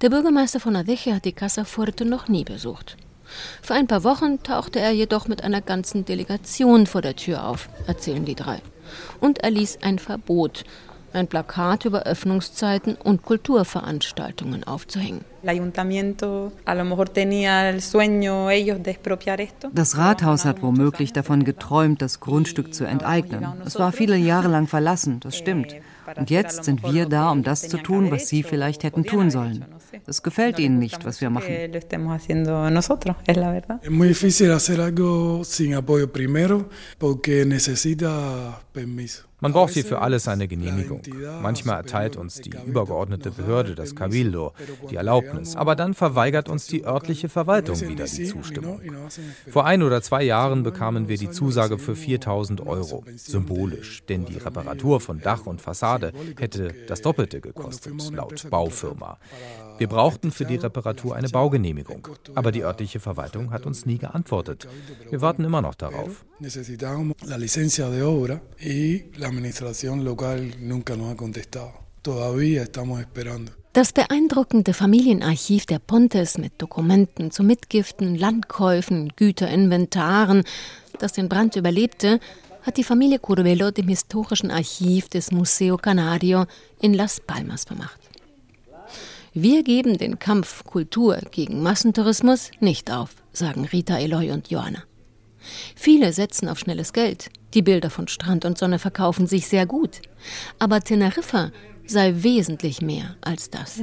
Der 0.00 0.10
Bürgermeister 0.10 0.60
von 0.60 0.76
Adeche 0.76 1.14
hat 1.14 1.24
die 1.24 1.32
Casa 1.32 1.64
Fuerte 1.64 2.04
noch 2.04 2.28
nie 2.28 2.44
besucht. 2.44 2.96
Für 3.62 3.74
ein 3.74 3.86
paar 3.86 4.04
Wochen 4.04 4.42
tauchte 4.42 4.80
er 4.80 4.92
jedoch 4.92 5.28
mit 5.28 5.42
einer 5.42 5.60
ganzen 5.60 6.04
Delegation 6.04 6.86
vor 6.86 7.02
der 7.02 7.16
Tür 7.16 7.46
auf, 7.46 7.68
erzählen 7.86 8.24
die 8.24 8.34
drei. 8.34 8.60
Und 9.20 9.38
erließ 9.38 9.78
ein 9.82 9.98
Verbot, 9.98 10.64
ein 11.14 11.28
Plakat 11.28 11.84
über 11.84 12.04
Öffnungszeiten 12.04 12.96
und 12.96 13.22
Kulturveranstaltungen 13.22 14.64
aufzuhängen. 14.64 15.24
Das 19.74 19.98
Rathaus 19.98 20.44
hat 20.44 20.62
womöglich 20.62 21.12
davon 21.12 21.44
geträumt, 21.44 22.00
das 22.00 22.20
Grundstück 22.20 22.72
zu 22.74 22.84
enteignen. 22.84 23.46
Es 23.66 23.78
war 23.78 23.92
viele 23.92 24.16
Jahre 24.16 24.48
lang 24.48 24.66
verlassen, 24.66 25.20
das 25.20 25.36
stimmt. 25.36 25.74
Und 26.16 26.30
jetzt 26.30 26.64
sind 26.64 26.82
wir 26.82 27.06
da, 27.06 27.30
um 27.30 27.42
das 27.42 27.68
zu 27.68 27.78
tun, 27.78 28.10
was 28.10 28.28
sie 28.28 28.42
vielleicht 28.42 28.84
hätten 28.84 29.04
tun 29.04 29.30
sollen. 29.30 29.64
Es 30.06 30.22
gefällt 30.22 30.58
ihnen 30.58 30.78
nicht, 30.78 31.04
was 31.04 31.20
wir 31.20 31.30
machen. 31.30 31.50
Es 31.52 31.88
Man 39.44 39.52
braucht 39.52 39.74
hier 39.74 39.84
für 39.84 40.00
alles 40.00 40.26
eine 40.26 40.48
Genehmigung. 40.48 41.02
Manchmal 41.42 41.76
erteilt 41.76 42.16
uns 42.16 42.40
die 42.40 42.54
übergeordnete 42.64 43.30
Behörde, 43.30 43.74
das 43.74 43.94
Cabildo, 43.94 44.54
die 44.88 44.96
Erlaubnis, 44.96 45.54
aber 45.54 45.76
dann 45.76 45.92
verweigert 45.92 46.48
uns 46.48 46.66
die 46.66 46.86
örtliche 46.86 47.28
Verwaltung 47.28 47.78
wieder 47.82 48.06
die 48.06 48.24
Zustimmung. 48.24 48.80
Vor 49.50 49.66
ein 49.66 49.82
oder 49.82 50.00
zwei 50.00 50.22
Jahren 50.22 50.62
bekamen 50.62 51.08
wir 51.08 51.18
die 51.18 51.28
Zusage 51.28 51.76
für 51.76 51.94
4000 51.94 52.66
Euro, 52.66 53.04
symbolisch, 53.16 54.02
denn 54.06 54.24
die 54.24 54.38
Reparatur 54.38 54.98
von 54.98 55.20
Dach 55.20 55.44
und 55.44 55.60
Fassade 55.60 56.14
hätte 56.38 56.74
das 56.88 57.02
Doppelte 57.02 57.42
gekostet, 57.42 58.12
laut 58.12 58.48
Baufirma. 58.48 59.18
Wir 59.78 59.88
brauchten 59.88 60.30
für 60.30 60.44
die 60.44 60.56
Reparatur 60.56 61.16
eine 61.16 61.28
Baugenehmigung, 61.28 62.08
aber 62.34 62.52
die 62.52 62.62
örtliche 62.62 63.00
Verwaltung 63.00 63.50
hat 63.50 63.66
uns 63.66 63.86
nie 63.86 63.98
geantwortet. 63.98 64.68
Wir 65.10 65.20
warten 65.20 65.44
immer 65.44 65.62
noch 65.62 65.74
darauf. 65.74 66.24
Das 73.72 73.92
beeindruckende 73.92 74.72
Familienarchiv 74.72 75.66
der 75.66 75.78
Pontes 75.80 76.38
mit 76.38 76.52
Dokumenten 76.62 77.30
zu 77.32 77.42
Mitgiften, 77.42 78.14
Landkäufen, 78.14 79.12
Güterinventaren, 79.16 80.44
das 81.00 81.12
den 81.14 81.28
Brand 81.28 81.56
überlebte, 81.56 82.20
hat 82.62 82.76
die 82.76 82.84
Familie 82.84 83.18
Curvelo 83.18 83.70
dem 83.70 83.88
historischen 83.88 84.50
Archiv 84.50 85.08
des 85.08 85.32
Museo 85.32 85.76
Canario 85.76 86.46
in 86.80 86.94
Las 86.94 87.20
Palmas 87.20 87.64
vermacht. 87.64 88.03
Wir 89.36 89.64
geben 89.64 89.98
den 89.98 90.20
Kampf 90.20 90.62
Kultur 90.62 91.18
gegen 91.32 91.60
Massentourismus 91.60 92.52
nicht 92.60 92.92
auf, 92.92 93.16
sagen 93.32 93.64
Rita 93.64 93.98
Eloy 93.98 94.30
und 94.30 94.48
Johanna. 94.48 94.84
Viele 95.74 96.12
setzen 96.12 96.48
auf 96.48 96.60
schnelles 96.60 96.92
Geld. 96.92 97.30
Die 97.52 97.62
Bilder 97.62 97.90
von 97.90 98.06
Strand 98.06 98.44
und 98.44 98.56
Sonne 98.56 98.78
verkaufen 98.78 99.26
sich 99.26 99.48
sehr 99.48 99.66
gut. 99.66 100.02
Aber 100.60 100.80
Teneriffa 100.82 101.50
sei 101.86 102.14
wesentlich 102.16 102.80
mehr 102.80 103.16
als 103.20 103.50
das. 103.50 103.82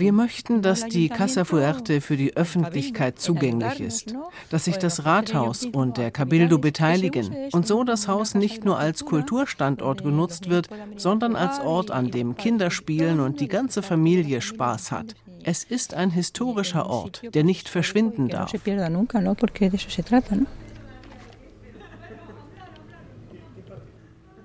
Wir 0.00 0.12
möchten, 0.12 0.62
dass 0.62 0.86
die 0.86 1.08
Casa 1.08 1.44
Fuerte 1.44 2.00
für 2.00 2.16
die 2.16 2.36
Öffentlichkeit 2.36 3.20
zugänglich 3.20 3.80
ist, 3.80 4.14
dass 4.50 4.64
sich 4.64 4.76
das 4.76 5.04
Rathaus 5.04 5.64
und 5.64 5.96
der 5.96 6.10
Cabildo 6.10 6.58
beteiligen 6.58 7.34
und 7.52 7.66
so 7.66 7.84
das 7.84 8.08
Haus 8.08 8.34
nicht 8.34 8.64
nur 8.64 8.78
als 8.78 9.04
Kulturstandort 9.04 10.02
genutzt 10.02 10.48
wird, 10.48 10.68
sondern 10.96 11.36
als 11.36 11.60
Ort, 11.60 11.90
an 11.90 12.10
dem 12.10 12.36
Kinder 12.36 12.70
spielen 12.70 13.20
und 13.20 13.40
die 13.40 13.48
ganze 13.48 13.82
Familie 13.82 14.40
Spaß 14.40 14.92
hat. 14.92 15.14
Es 15.42 15.64
ist 15.64 15.94
ein 15.94 16.10
historischer 16.10 16.86
Ort, 16.86 17.22
der 17.34 17.44
nicht 17.44 17.68
verschwinden 17.68 18.28
darf. 18.28 18.52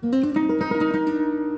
Música 0.05 1.54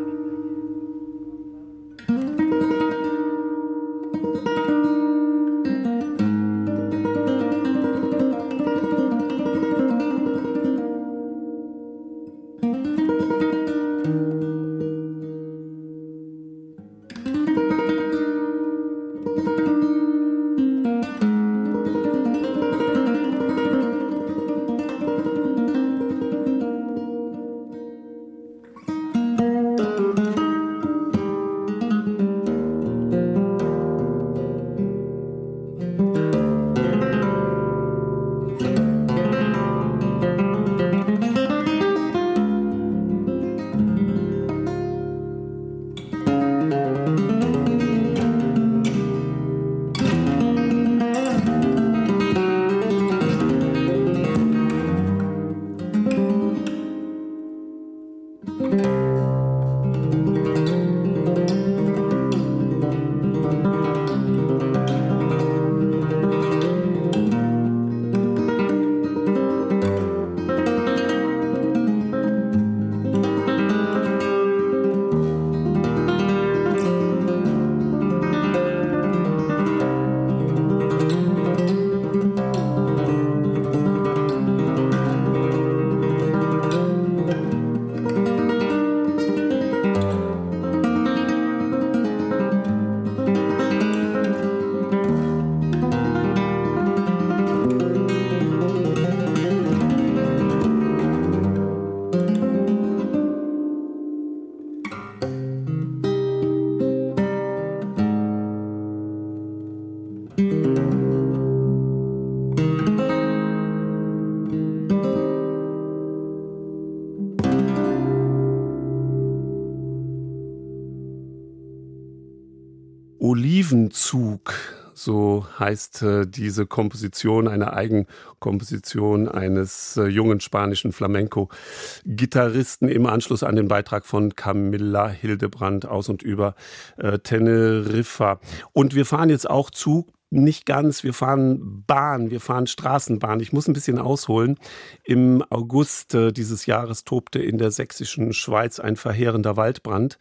Olivenzug, 123.20 124.54
so 124.94 125.46
heißt 125.60 126.02
äh, 126.02 126.26
diese 126.26 126.66
Komposition, 126.66 127.48
eine 127.48 127.74
Eigenkomposition 127.74 129.28
eines 129.28 129.96
äh, 129.98 130.08
jungen 130.08 130.40
spanischen 130.40 130.92
Flamenco-Gitarristen 130.92 132.90
im 132.90 133.06
Anschluss 133.06 133.44
an 133.44 133.56
den 133.56 133.68
Beitrag 133.68 134.06
von 134.06 134.36
Camilla 134.36 135.08
Hildebrand 135.08 135.86
aus 135.86 136.10
und 136.10 136.24
über 136.24 136.56
äh, 136.98 137.20
Teneriffa. 137.20 138.40
Und 138.74 138.96
wir 138.96 139.06
fahren 139.06 139.30
jetzt 139.30 139.50
auch 139.50 139.70
Zug 139.70 140.08
nicht 140.30 140.66
ganz. 140.66 141.04
Wir 141.04 141.14
fahren 141.14 141.84
Bahn, 141.88 142.32
wir 142.32 142.40
fahren 142.40 142.68
Straßenbahn. 142.68 143.40
Ich 143.40 143.54
muss 143.54 143.68
ein 143.68 143.74
bisschen 143.74 144.00
ausholen. 144.00 144.58
Im 145.04 145.44
August 145.50 146.14
äh, 146.16 146.32
dieses 146.32 146.66
Jahres 146.66 147.04
tobte 147.04 147.40
in 147.40 147.58
der 147.58 147.72
sächsischen 147.72 148.34
Schweiz 148.34 148.80
ein 148.80 148.96
verheerender 148.96 149.56
Waldbrand. 149.58 150.18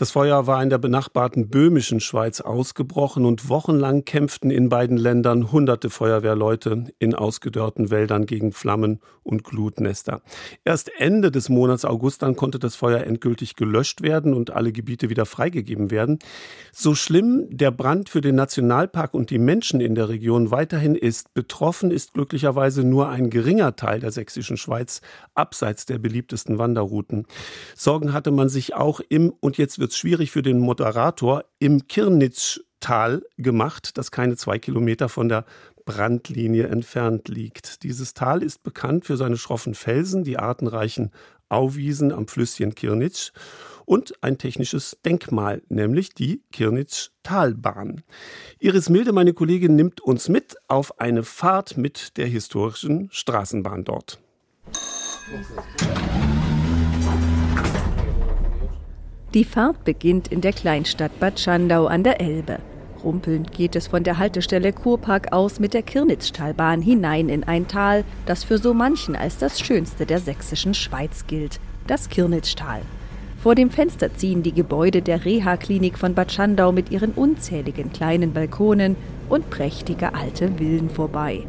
Das 0.00 0.12
Feuer 0.12 0.46
war 0.46 0.62
in 0.62 0.70
der 0.70 0.78
benachbarten 0.78 1.50
böhmischen 1.50 2.00
Schweiz 2.00 2.40
ausgebrochen 2.40 3.26
und 3.26 3.50
wochenlang 3.50 4.06
kämpften 4.06 4.50
in 4.50 4.70
beiden 4.70 4.96
Ländern 4.96 5.52
hunderte 5.52 5.90
Feuerwehrleute 5.90 6.86
in 6.98 7.14
ausgedörrten 7.14 7.90
Wäldern 7.90 8.24
gegen 8.24 8.52
Flammen 8.52 9.00
und 9.22 9.44
Glutnester. 9.44 10.22
Erst 10.64 10.90
Ende 10.98 11.30
des 11.30 11.50
Monats 11.50 11.84
August 11.84 12.22
dann 12.22 12.34
konnte 12.34 12.58
das 12.58 12.76
Feuer 12.76 13.00
endgültig 13.00 13.56
gelöscht 13.56 14.00
werden 14.00 14.32
und 14.32 14.50
alle 14.50 14.72
Gebiete 14.72 15.10
wieder 15.10 15.26
freigegeben 15.26 15.90
werden. 15.90 16.18
So 16.72 16.94
schlimm 16.94 17.46
der 17.50 17.70
Brand 17.70 18.08
für 18.08 18.22
den 18.22 18.36
Nationalpark 18.36 19.12
und 19.20 19.28
die 19.28 19.38
Menschen 19.38 19.82
in 19.82 19.94
der 19.94 20.08
Region 20.08 20.50
weiterhin 20.50 20.94
ist, 20.94 21.34
betroffen 21.34 21.90
ist 21.90 22.14
glücklicherweise 22.14 22.84
nur 22.84 23.10
ein 23.10 23.28
geringer 23.28 23.76
Teil 23.76 24.00
der 24.00 24.12
sächsischen 24.12 24.56
Schweiz 24.56 25.02
abseits 25.34 25.84
der 25.84 25.98
beliebtesten 25.98 26.56
Wanderrouten. 26.56 27.26
Sorgen 27.76 28.14
hatte 28.14 28.30
man 28.30 28.48
sich 28.48 28.74
auch 28.74 29.00
im 29.10 29.30
und 29.40 29.58
jetzt 29.58 29.78
wird 29.78 29.90
es 29.90 29.98
schwierig 29.98 30.30
für 30.30 30.40
den 30.40 30.58
Moderator 30.58 31.44
im 31.58 31.86
Kirnitztal 31.86 33.22
gemacht, 33.36 33.98
das 33.98 34.10
keine 34.10 34.38
zwei 34.38 34.58
Kilometer 34.58 35.10
von 35.10 35.28
der 35.28 35.44
Brandlinie 35.84 36.68
entfernt 36.68 37.28
liegt. 37.28 37.82
Dieses 37.82 38.14
Tal 38.14 38.42
ist 38.42 38.62
bekannt 38.62 39.04
für 39.04 39.18
seine 39.18 39.36
schroffen 39.36 39.74
Felsen, 39.74 40.24
die 40.24 40.38
artenreichen 40.38 41.10
Auwiesen 41.50 42.12
am 42.12 42.26
Flüsschen 42.26 42.74
Kirnitsch 42.74 43.32
und 43.84 44.14
ein 44.22 44.38
technisches 44.38 44.98
Denkmal, 45.04 45.62
nämlich 45.68 46.14
die 46.14 46.42
Kirnitsch-Talbahn. 46.52 48.02
Iris 48.60 48.88
Milde, 48.88 49.12
meine 49.12 49.34
Kollegin, 49.34 49.74
nimmt 49.74 50.00
uns 50.00 50.28
mit 50.28 50.56
auf 50.68 51.00
eine 51.00 51.24
Fahrt 51.24 51.76
mit 51.76 52.16
der 52.16 52.26
historischen 52.26 53.08
Straßenbahn 53.10 53.84
dort. 53.84 54.20
Die 59.34 59.44
Fahrt 59.44 59.84
beginnt 59.84 60.28
in 60.28 60.40
der 60.40 60.52
Kleinstadt 60.52 61.18
Bad 61.20 61.38
Schandau 61.38 61.86
an 61.86 62.04
der 62.04 62.20
Elbe. 62.20 62.58
Rumpelnd 63.02 63.52
geht 63.52 63.76
es 63.76 63.88
von 63.88 64.04
der 64.04 64.18
Haltestelle 64.18 64.72
Kurpark 64.72 65.32
aus 65.32 65.60
mit 65.60 65.74
der 65.74 65.82
Kirnitztalbahn 65.82 66.82
hinein 66.82 67.28
in 67.28 67.44
ein 67.44 67.68
Tal, 67.68 68.04
das 68.26 68.44
für 68.44 68.58
so 68.58 68.74
manchen 68.74 69.16
als 69.16 69.38
das 69.38 69.60
schönste 69.60 70.06
der 70.06 70.18
sächsischen 70.18 70.74
Schweiz 70.74 71.26
gilt, 71.26 71.60
das 71.86 72.08
Kirnitztal. 72.08 72.82
Vor 73.42 73.54
dem 73.54 73.70
Fenster 73.70 74.14
ziehen 74.14 74.42
die 74.42 74.52
Gebäude 74.52 75.00
der 75.00 75.24
Reha-Klinik 75.24 75.96
von 75.96 76.14
Bad 76.14 76.30
Schandau 76.30 76.72
mit 76.72 76.90
ihren 76.90 77.12
unzähligen 77.12 77.92
kleinen 77.92 78.32
Balkonen 78.32 78.96
und 79.30 79.48
prächtige 79.48 80.14
alte 80.14 80.52
Villen 80.58 80.90
vorbei. 80.90 81.44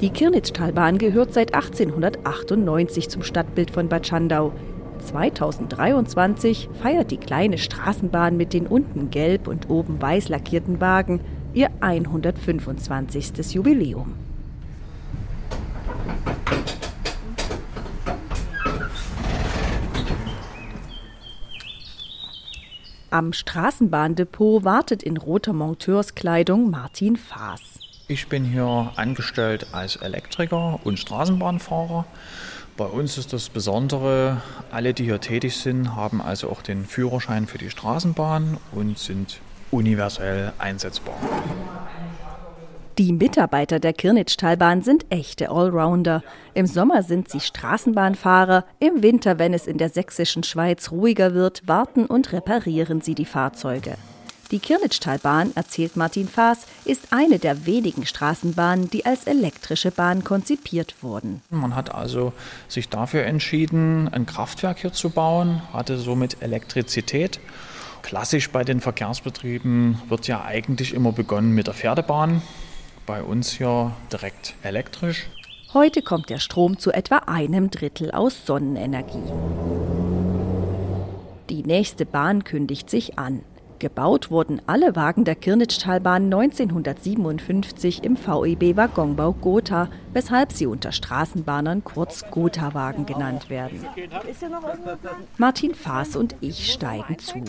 Die 0.00 0.10
Kirnitztalbahn 0.10 0.96
gehört 0.96 1.34
seit 1.34 1.54
1898 1.54 3.10
zum 3.10 3.22
Stadtbild 3.22 3.72
von 3.72 3.88
Bad 3.88 4.06
Schandau. 4.06 4.52
2023 4.98 6.68
feiert 6.80 7.10
die 7.10 7.16
kleine 7.16 7.58
Straßenbahn 7.58 8.36
mit 8.36 8.52
den 8.52 8.66
unten 8.66 9.10
gelb 9.10 9.48
und 9.48 9.70
oben 9.70 10.00
weiß 10.00 10.28
lackierten 10.28 10.80
Wagen 10.80 11.20
ihr 11.54 11.70
125. 11.80 13.54
Jubiläum. 13.54 14.14
Am 23.10 23.32
Straßenbahndepot 23.32 24.64
wartet 24.64 25.02
in 25.02 25.16
roter 25.16 25.54
Monteurskleidung 25.54 26.70
Martin 26.70 27.16
Faas. 27.16 27.80
Ich 28.06 28.28
bin 28.28 28.44
hier 28.44 28.92
angestellt 28.96 29.68
als 29.72 29.96
Elektriker 29.96 30.80
und 30.84 30.98
Straßenbahnfahrer. 30.98 32.04
Bei 32.78 32.86
uns 32.86 33.18
ist 33.18 33.32
das 33.32 33.48
Besondere, 33.48 34.40
alle, 34.70 34.94
die 34.94 35.02
hier 35.02 35.20
tätig 35.20 35.56
sind, 35.56 35.96
haben 35.96 36.22
also 36.22 36.48
auch 36.48 36.62
den 36.62 36.84
Führerschein 36.84 37.48
für 37.48 37.58
die 37.58 37.70
Straßenbahn 37.70 38.56
und 38.70 38.96
sind 38.96 39.40
universell 39.72 40.52
einsetzbar. 40.58 41.16
Die 42.96 43.12
Mitarbeiter 43.12 43.80
der 43.80 43.94
Kirnitschtalbahn 43.94 44.82
sind 44.82 45.06
echte 45.10 45.50
Allrounder. 45.50 46.22
Im 46.54 46.66
Sommer 46.66 47.02
sind 47.02 47.28
sie 47.28 47.40
Straßenbahnfahrer, 47.40 48.64
im 48.78 49.02
Winter, 49.02 49.40
wenn 49.40 49.54
es 49.54 49.66
in 49.66 49.78
der 49.78 49.88
sächsischen 49.88 50.44
Schweiz 50.44 50.92
ruhiger 50.92 51.34
wird, 51.34 51.66
warten 51.66 52.06
und 52.06 52.32
reparieren 52.32 53.00
sie 53.00 53.16
die 53.16 53.24
Fahrzeuge. 53.24 53.96
Die 54.50 54.60
Kirnitschtalbahn, 54.60 55.52
erzählt 55.56 55.96
Martin 55.96 56.26
Faas, 56.26 56.66
ist 56.86 57.12
eine 57.12 57.38
der 57.38 57.66
wenigen 57.66 58.06
Straßenbahnen, 58.06 58.88
die 58.88 59.04
als 59.04 59.26
elektrische 59.26 59.90
Bahn 59.90 60.24
konzipiert 60.24 61.02
wurden. 61.02 61.42
Man 61.50 61.74
hat 61.74 61.94
also 61.94 62.32
sich 62.66 62.88
dafür 62.88 63.24
entschieden, 63.24 64.08
ein 64.08 64.24
Kraftwerk 64.24 64.78
hier 64.78 64.92
zu 64.94 65.10
bauen, 65.10 65.60
hatte 65.74 65.98
somit 65.98 66.38
Elektrizität. 66.40 67.40
Klassisch 68.00 68.50
bei 68.50 68.64
den 68.64 68.80
Verkehrsbetrieben 68.80 70.00
wird 70.08 70.26
ja 70.28 70.42
eigentlich 70.44 70.94
immer 70.94 71.12
begonnen 71.12 71.52
mit 71.52 71.66
der 71.66 71.74
Pferdebahn 71.74 72.40
bei 73.08 73.22
uns 73.22 73.52
hier 73.52 73.92
direkt 74.12 74.54
elektrisch. 74.62 75.28
Heute 75.74 76.02
kommt 76.02 76.30
der 76.30 76.38
Strom 76.38 76.78
zu 76.78 76.92
etwa 76.92 77.16
einem 77.26 77.70
Drittel 77.70 78.10
aus 78.10 78.46
Sonnenenergie. 78.46 79.18
Die 81.50 81.62
nächste 81.62 82.06
Bahn 82.06 82.44
kündigt 82.44 82.88
sich 82.88 83.18
an. 83.18 83.42
Gebaut 83.78 84.32
wurden 84.32 84.60
alle 84.66 84.96
Wagen 84.96 85.24
der 85.24 85.36
Kirnitschtalbahn 85.36 86.24
1957 86.24 88.02
im 88.02 88.16
VEB 88.16 88.76
Waggonbau 88.76 89.32
Gotha, 89.34 89.88
weshalb 90.12 90.50
sie 90.50 90.66
unter 90.66 90.90
Straßenbahnern 90.90 91.84
kurz 91.84 92.24
Gotha-Wagen 92.30 93.06
genannt 93.06 93.50
werden. 93.50 93.84
Martin 95.36 95.76
Faas 95.76 96.16
und 96.16 96.34
ich 96.40 96.72
steigen 96.72 97.18
zu. 97.18 97.44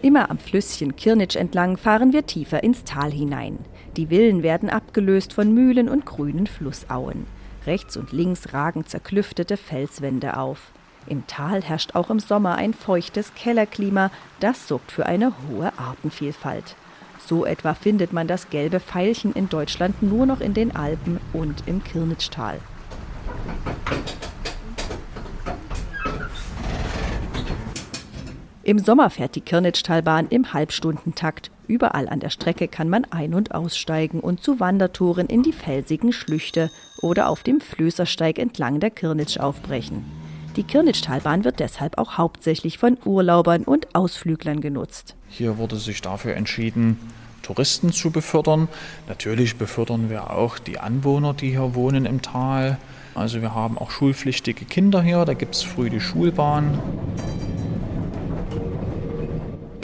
Immer 0.00 0.30
am 0.30 0.38
Flüsschen 0.38 0.94
Kirnitsch 0.94 1.34
entlang 1.34 1.76
fahren 1.76 2.12
wir 2.12 2.26
tiefer 2.26 2.62
ins 2.62 2.84
Tal 2.84 3.10
hinein. 3.10 3.58
Die 3.96 4.06
Villen 4.06 4.44
werden 4.44 4.70
abgelöst 4.70 5.32
von 5.32 5.52
Mühlen 5.52 5.88
und 5.88 6.06
grünen 6.06 6.46
Flussauen. 6.46 7.26
Rechts 7.66 7.96
und 7.96 8.12
links 8.12 8.54
ragen 8.54 8.86
zerklüftete 8.86 9.56
Felswände 9.56 10.36
auf. 10.36 10.72
Im 11.08 11.26
Tal 11.26 11.62
herrscht 11.62 11.94
auch 11.94 12.10
im 12.10 12.20
Sommer 12.20 12.56
ein 12.56 12.74
feuchtes 12.74 13.32
Kellerklima, 13.34 14.10
das 14.40 14.68
sorgt 14.68 14.92
für 14.92 15.06
eine 15.06 15.32
hohe 15.48 15.72
Artenvielfalt. 15.78 16.76
So 17.18 17.46
etwa 17.46 17.72
findet 17.72 18.12
man 18.12 18.26
das 18.26 18.50
gelbe 18.50 18.78
Veilchen 18.78 19.32
in 19.32 19.48
Deutschland 19.48 20.02
nur 20.02 20.26
noch 20.26 20.40
in 20.40 20.52
den 20.52 20.76
Alpen 20.76 21.18
und 21.32 21.62
im 21.66 21.82
Kirnitschtal. 21.82 22.60
Im 28.62 28.78
Sommer 28.78 29.08
fährt 29.08 29.34
die 29.34 29.40
Kirnitschtalbahn 29.40 30.28
im 30.28 30.52
Halbstundentakt. 30.52 31.50
Überall 31.68 32.06
an 32.06 32.20
der 32.20 32.28
Strecke 32.28 32.68
kann 32.68 32.90
man 32.90 33.06
ein- 33.06 33.32
und 33.32 33.54
aussteigen 33.54 34.20
und 34.20 34.42
zu 34.42 34.60
Wandertouren 34.60 35.26
in 35.26 35.42
die 35.42 35.54
felsigen 35.54 36.12
Schlüchte 36.12 36.70
oder 37.00 37.30
auf 37.30 37.42
dem 37.42 37.62
Flößersteig 37.62 38.38
entlang 38.38 38.78
der 38.78 38.90
Kirnitsch 38.90 39.38
aufbrechen. 39.38 40.17
Die 40.58 40.64
Kirnitschtalbahn 40.64 41.44
wird 41.44 41.60
deshalb 41.60 41.98
auch 41.98 42.18
hauptsächlich 42.18 42.78
von 42.78 42.98
Urlaubern 43.04 43.62
und 43.62 43.94
Ausflüglern 43.94 44.60
genutzt. 44.60 45.14
Hier 45.28 45.56
wurde 45.56 45.76
sich 45.76 46.02
dafür 46.02 46.34
entschieden, 46.34 46.98
Touristen 47.42 47.92
zu 47.92 48.10
befördern. 48.10 48.66
Natürlich 49.06 49.56
befördern 49.56 50.10
wir 50.10 50.32
auch 50.32 50.58
die 50.58 50.80
Anwohner, 50.80 51.32
die 51.32 51.50
hier 51.50 51.76
wohnen 51.76 52.06
im 52.06 52.22
Tal. 52.22 52.76
Also 53.14 53.40
wir 53.40 53.54
haben 53.54 53.78
auch 53.78 53.92
schulpflichtige 53.92 54.64
Kinder 54.64 55.00
hier, 55.00 55.24
da 55.24 55.34
gibt 55.34 55.54
es 55.54 55.62
früh 55.62 55.90
die 55.90 56.00
Schulbahn. 56.00 56.76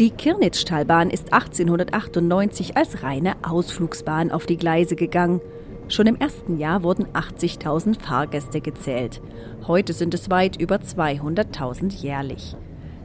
Die 0.00 0.10
Kirnitztalbahn 0.10 1.08
ist 1.08 1.32
1898 1.32 2.76
als 2.76 3.04
reine 3.04 3.36
Ausflugsbahn 3.42 4.32
auf 4.32 4.46
die 4.46 4.56
Gleise 4.56 4.96
gegangen. 4.96 5.40
Schon 5.88 6.06
im 6.06 6.16
ersten 6.16 6.58
Jahr 6.58 6.82
wurden 6.82 7.06
80.000 7.08 8.00
Fahrgäste 8.00 8.60
gezählt. 8.60 9.20
Heute 9.66 9.92
sind 9.92 10.14
es 10.14 10.30
weit 10.30 10.60
über 10.60 10.76
200.000 10.76 11.92
jährlich. 12.02 12.56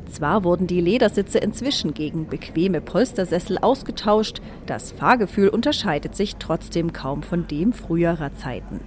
Zwar 0.10 0.44
wurden 0.44 0.66
die 0.66 0.82
Ledersitze 0.82 1.38
inzwischen 1.38 1.94
gegen 1.94 2.28
bequeme 2.28 2.82
Polstersessel 2.82 3.60
ausgetauscht, 3.60 4.42
das 4.66 4.92
Fahrgefühl 4.92 5.50
unterscheidet 5.50 6.16
sich 6.16 6.38
trotzdem 6.38 6.94
kaum 6.94 7.22
von 7.22 7.48
dem 7.48 7.74
früherer 7.74 8.34
Zeiten. 8.34 8.80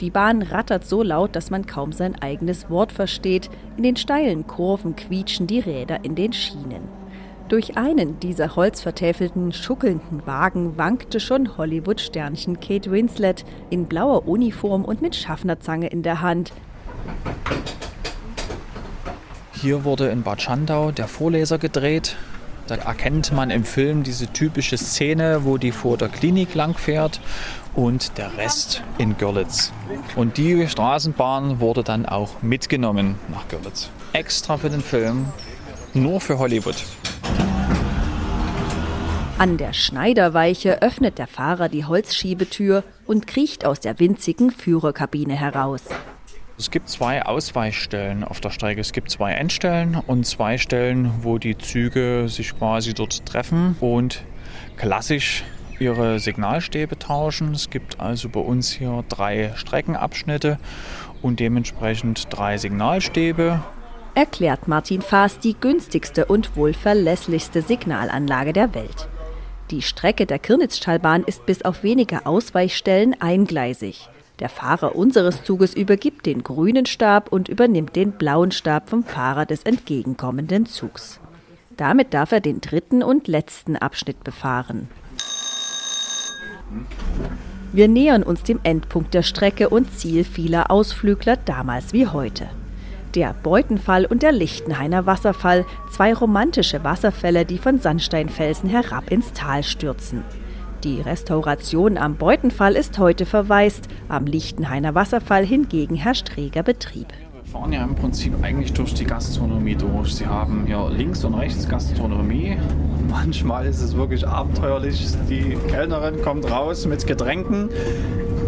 Die 0.00 0.10
Bahn 0.10 0.42
rattert 0.42 0.84
so 0.84 1.02
laut, 1.02 1.36
dass 1.36 1.50
man 1.50 1.66
kaum 1.66 1.92
sein 1.92 2.14
eigenes 2.20 2.70
Wort 2.70 2.90
versteht. 2.90 3.50
In 3.76 3.82
den 3.82 3.96
steilen 3.96 4.46
Kurven 4.46 4.96
quietschen 4.96 5.46
die 5.46 5.60
Räder 5.60 6.04
in 6.04 6.14
den 6.14 6.32
Schienen. 6.32 7.01
Durch 7.48 7.76
einen 7.76 8.18
dieser 8.20 8.56
holzvertäfelten, 8.56 9.52
schuckelnden 9.52 10.26
Wagen 10.26 10.78
wankte 10.78 11.20
schon 11.20 11.56
Hollywood-Sternchen 11.58 12.60
Kate 12.60 12.90
Winslet 12.90 13.44
in 13.70 13.86
blauer 13.86 14.26
Uniform 14.26 14.84
und 14.84 15.02
mit 15.02 15.14
Schaffnerzange 15.14 15.88
in 15.88 16.02
der 16.02 16.22
Hand. 16.22 16.52
Hier 19.52 19.84
wurde 19.84 20.08
in 20.08 20.22
Bad 20.22 20.42
Schandau 20.42 20.90
der 20.90 21.06
Vorleser 21.06 21.58
gedreht. 21.58 22.16
Da 22.68 22.76
erkennt 22.76 23.32
man 23.32 23.50
im 23.50 23.64
Film 23.64 24.02
diese 24.02 24.28
typische 24.28 24.78
Szene, 24.78 25.44
wo 25.44 25.58
die 25.58 25.72
vor 25.72 25.96
der 25.96 26.08
Klinik 26.08 26.54
langfährt 26.54 27.20
und 27.74 28.16
der 28.18 28.36
Rest 28.38 28.82
in 28.98 29.18
Görlitz. 29.18 29.72
Und 30.16 30.36
die 30.36 30.66
Straßenbahn 30.68 31.60
wurde 31.60 31.82
dann 31.82 32.06
auch 32.06 32.40
mitgenommen 32.42 33.16
nach 33.28 33.46
Görlitz. 33.48 33.90
Extra 34.12 34.56
für 34.56 34.70
den 34.70 34.80
Film, 34.80 35.26
nur 35.94 36.20
für 36.20 36.38
Hollywood. 36.38 36.76
An 39.38 39.56
der 39.56 39.72
Schneiderweiche 39.72 40.82
öffnet 40.82 41.18
der 41.18 41.26
Fahrer 41.26 41.68
die 41.68 41.84
Holzschiebetür 41.84 42.84
und 43.06 43.26
kriecht 43.26 43.64
aus 43.64 43.80
der 43.80 43.98
winzigen 43.98 44.50
Führerkabine 44.50 45.34
heraus. 45.34 45.82
Es 46.58 46.70
gibt 46.70 46.88
zwei 46.88 47.24
Ausweichstellen 47.24 48.22
auf 48.22 48.40
der 48.40 48.50
Strecke. 48.50 48.80
Es 48.80 48.92
gibt 48.92 49.10
zwei 49.10 49.32
Endstellen 49.32 49.96
und 50.06 50.26
zwei 50.26 50.58
Stellen, 50.58 51.10
wo 51.22 51.38
die 51.38 51.58
Züge 51.58 52.26
sich 52.28 52.56
quasi 52.56 52.94
dort 52.94 53.26
treffen 53.26 53.74
und 53.80 54.22
klassisch 54.76 55.42
ihre 55.80 56.20
Signalstäbe 56.20 56.98
tauschen. 56.98 57.52
Es 57.52 57.68
gibt 57.68 57.98
also 57.98 58.28
bei 58.28 58.40
uns 58.40 58.70
hier 58.70 59.02
drei 59.08 59.52
Streckenabschnitte 59.56 60.58
und 61.20 61.40
dementsprechend 61.40 62.28
drei 62.30 62.58
Signalstäbe 62.58 63.60
erklärt 64.14 64.68
Martin 64.68 65.02
Faas 65.02 65.38
die 65.38 65.54
günstigste 65.54 66.26
und 66.26 66.56
wohl 66.56 66.74
verlässlichste 66.74 67.62
Signalanlage 67.62 68.52
der 68.52 68.74
Welt. 68.74 69.08
Die 69.70 69.82
Strecke 69.82 70.26
der 70.26 70.38
Kirnitzschtalbahn 70.38 71.24
ist 71.24 71.46
bis 71.46 71.62
auf 71.62 71.82
wenige 71.82 72.26
Ausweichstellen 72.26 73.18
eingleisig. 73.20 74.08
Der 74.38 74.48
Fahrer 74.48 74.96
unseres 74.96 75.44
Zuges 75.44 75.72
übergibt 75.74 76.26
den 76.26 76.42
grünen 76.42 76.84
Stab 76.84 77.32
und 77.32 77.48
übernimmt 77.48 77.96
den 77.96 78.12
blauen 78.12 78.50
Stab 78.50 78.90
vom 78.90 79.04
Fahrer 79.04 79.46
des 79.46 79.62
entgegenkommenden 79.62 80.66
Zugs. 80.66 81.20
Damit 81.76 82.12
darf 82.12 82.32
er 82.32 82.40
den 82.40 82.60
dritten 82.60 83.02
und 83.02 83.28
letzten 83.28 83.76
Abschnitt 83.76 84.24
befahren. 84.24 84.88
Wir 87.72 87.88
nähern 87.88 88.22
uns 88.22 88.42
dem 88.42 88.60
Endpunkt 88.62 89.14
der 89.14 89.22
Strecke 89.22 89.70
und 89.70 89.96
Ziel 89.96 90.24
vieler 90.24 90.70
Ausflügler 90.70 91.36
damals 91.36 91.92
wie 91.92 92.06
heute. 92.06 92.50
Der 93.14 93.34
Beutenfall 93.42 94.06
und 94.06 94.22
der 94.22 94.32
Lichtenhainer 94.32 95.04
Wasserfall, 95.04 95.66
zwei 95.90 96.14
romantische 96.14 96.82
Wasserfälle, 96.82 97.44
die 97.44 97.58
von 97.58 97.78
Sandsteinfelsen 97.78 98.70
herab 98.70 99.10
ins 99.10 99.34
Tal 99.34 99.62
stürzen. 99.62 100.24
Die 100.82 101.02
Restauration 101.02 101.98
am 101.98 102.16
Beutenfall 102.16 102.74
ist 102.74 102.98
heute 102.98 103.26
verwaist, 103.26 103.86
am 104.08 104.24
Lichtenhainer 104.24 104.94
Wasserfall 104.94 105.44
hingegen 105.44 105.94
herrscht 105.94 106.38
reger 106.38 106.62
Betrieb. 106.62 107.08
Wir 107.34 107.44
fahren 107.44 107.74
ja 107.74 107.84
im 107.84 107.94
Prinzip 107.94 108.32
eigentlich 108.42 108.72
durch 108.72 108.94
die 108.94 109.04
Gastronomie 109.04 109.74
durch. 109.74 110.14
Sie 110.14 110.26
haben 110.26 110.64
hier 110.66 110.88
links 110.88 111.22
und 111.22 111.34
rechts 111.34 111.68
Gastronomie. 111.68 112.56
Manchmal 113.10 113.66
ist 113.66 113.82
es 113.82 113.94
wirklich 113.94 114.26
abenteuerlich. 114.26 115.06
Die 115.28 115.58
Kellnerin 115.68 116.22
kommt 116.22 116.50
raus 116.50 116.86
mit 116.86 117.06
Getränken. 117.06 117.68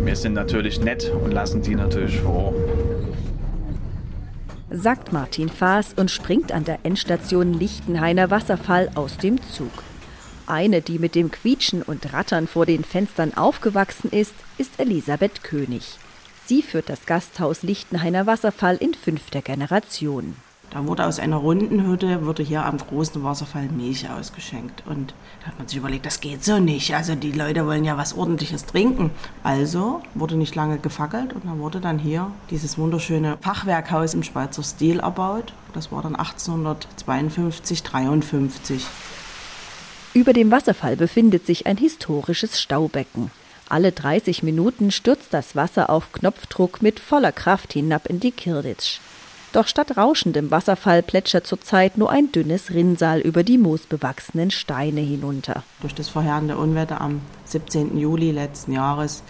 Wir 0.05 0.16
sind 0.16 0.33
natürlich 0.33 0.81
nett 0.81 1.12
und 1.22 1.33
lassen 1.33 1.61
die 1.61 1.74
natürlich 1.74 2.18
vor 2.20 2.55
sagt 4.77 5.13
Martin 5.13 5.49
Faas 5.49 5.95
und 5.95 6.11
springt 6.11 6.53
an 6.53 6.65
der 6.65 6.81
Endstation 6.83 7.53
Lichtenhainer 7.53 8.31
Wasserfall 8.31 8.91
aus 8.95 9.17
dem 9.19 9.41
Zug. 9.51 9.71
Eine, 10.47 10.83
die 10.83 10.99
mit 10.99 11.15
dem 11.15 11.31
Quietschen 11.31 11.83
und 11.83 12.13
Rattern 12.13 12.47
vor 12.47 12.67
den 12.67 12.85
Fenstern 12.85 13.35
aufgewachsen 13.35 14.11
ist, 14.11 14.35
ist 14.59 14.79
Elisabeth 14.79 15.43
König. 15.43 15.99
Sie 16.47 16.63
führt 16.63 16.91
das 16.91 17.07
Gasthaus 17.07 17.63
Lichtenhainer 17.63 18.27
Wasserfall 18.27 18.77
in 18.77 18.95
fünfter 18.95 19.41
Generation. 19.41 20.37
Da 20.75 20.85
wurde 20.89 21.07
aus 21.07 21.21
einer 21.21 21.37
runden 21.37 21.87
Hütte 21.87 22.27
wurde 22.27 22.43
hier 22.43 22.65
am 22.65 22.79
großen 22.79 23.23
Wasserfall 23.23 23.69
Milch 23.69 24.11
ausgeschenkt. 24.11 24.83
Und 24.87 25.15
da 25.41 25.47
hat 25.47 25.59
man 25.59 25.69
sich 25.69 25.79
überlegt, 25.79 26.05
das 26.05 26.21
geht 26.21 26.45
so 26.45 26.59
nicht. 26.59 26.93
Also 26.97 27.15
die 27.15 27.31
Leute 27.31 27.65
wollen 27.65 27.85
ja 27.85 27.97
was 27.97 28.17
Ordentliches 28.17 28.67
trinken. 28.67 29.13
Also 29.45 30.03
wurde 30.15 30.35
nicht 30.35 30.57
lange 30.57 30.79
gefackelt 30.79 31.33
und 31.33 31.45
dann 31.45 31.61
wurde 31.61 31.79
dann 31.79 32.01
hier 32.01 32.29
dieses 32.51 32.77
wunderschöne 32.77 33.39
Fachwerkhaus 33.41 34.15
im 34.15 34.25
Schweizer 34.25 34.65
Stil 34.65 34.99
erbaut. 34.99 35.53
Das 35.75 35.93
war 35.93 36.03
dann 36.03 36.17
1852, 36.17 37.85
53. 37.85 38.85
Über 40.13 40.33
dem 40.33 40.51
Wasserfall 40.51 40.97
befindet 40.97 41.47
sich 41.47 41.69
ein 41.69 41.77
historisches 41.77 42.61
Staubecken. 42.61 43.31
Alle 43.69 43.93
30 43.93 44.43
Minuten 44.43 44.91
stürzt 44.91 45.33
das 45.33 45.55
Wasser 45.55 45.89
auf 45.89 46.11
Knopfdruck 46.11 46.83
mit 46.83 46.99
voller 46.99 47.31
Kraft 47.31 47.75
hinab 47.75 48.07
in 48.07 48.19
die 48.19 48.33
Kirditsch. 48.33 48.99
Doch 49.55 49.69
statt 49.69 49.97
rauschendem 49.97 50.51
Wasserfall 50.51 51.01
plätschert 51.01 51.47
zurzeit 51.47 51.97
nur 51.97 52.11
ein 52.11 52.33
dünnes 52.33 52.71
Rinnsal 52.71 53.21
über 53.21 53.45
die 53.45 53.57
moosbewachsenen 53.57 54.51
Steine 54.51 55.01
hinunter. 55.01 55.62
Durch 55.81 55.95
das 55.95 56.09
verheerende 56.09 56.57
Unwetter 56.59 57.01
am 57.01 57.21
17. 57.45 57.97
Juli 57.97 58.33
letzten 58.33 58.73
Jahres 58.73 59.23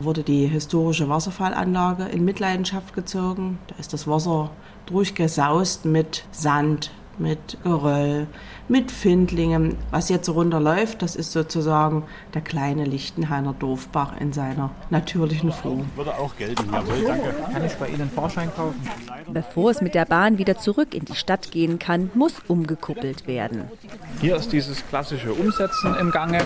wurde 0.00 0.24
die 0.24 0.48
historische 0.48 1.08
Wasserfallanlage 1.08 2.06
in 2.06 2.24
Mitleidenschaft 2.24 2.94
gezogen. 2.94 3.60
Da 3.68 3.76
ist 3.76 3.92
das 3.92 4.08
Wasser 4.08 4.50
durchgesaust 4.86 5.84
mit 5.84 6.24
Sand, 6.32 6.90
mit 7.20 7.58
Geröll, 7.62 8.26
mit 8.68 8.90
Findlingen. 8.90 9.76
Was 9.90 10.08
jetzt 10.08 10.28
runterläuft, 10.28 11.02
das 11.02 11.16
ist 11.16 11.32
sozusagen 11.32 12.04
der 12.34 12.40
kleine 12.40 12.84
Lichtenhainer 12.84 13.54
Dorfbach 13.58 14.20
in 14.20 14.32
seiner 14.32 14.70
natürlichen 14.90 15.52
Form. 15.52 15.84
Würde 15.96 16.16
auch 16.18 16.36
gelten, 16.36 16.72
jawohl, 16.72 17.04
danke. 17.06 17.34
Kann 17.52 17.64
ich 17.64 17.74
bei 17.74 17.88
Ihnen 17.88 18.02
einen 18.02 18.10
Vorschein 18.10 18.50
kaufen? 18.54 18.80
Bevor 19.28 19.70
es 19.70 19.80
mit 19.80 19.94
der 19.94 20.06
Bahn 20.06 20.38
wieder 20.38 20.58
zurück 20.58 20.94
in 20.94 21.04
die 21.04 21.14
Stadt 21.14 21.50
gehen 21.50 21.78
kann, 21.78 22.10
muss 22.14 22.34
umgekuppelt 22.48 23.26
werden. 23.26 23.64
Hier 24.20 24.36
ist 24.36 24.52
dieses 24.52 24.86
klassische 24.88 25.32
Umsetzen 25.32 25.94
im 26.00 26.10
Gange. 26.10 26.40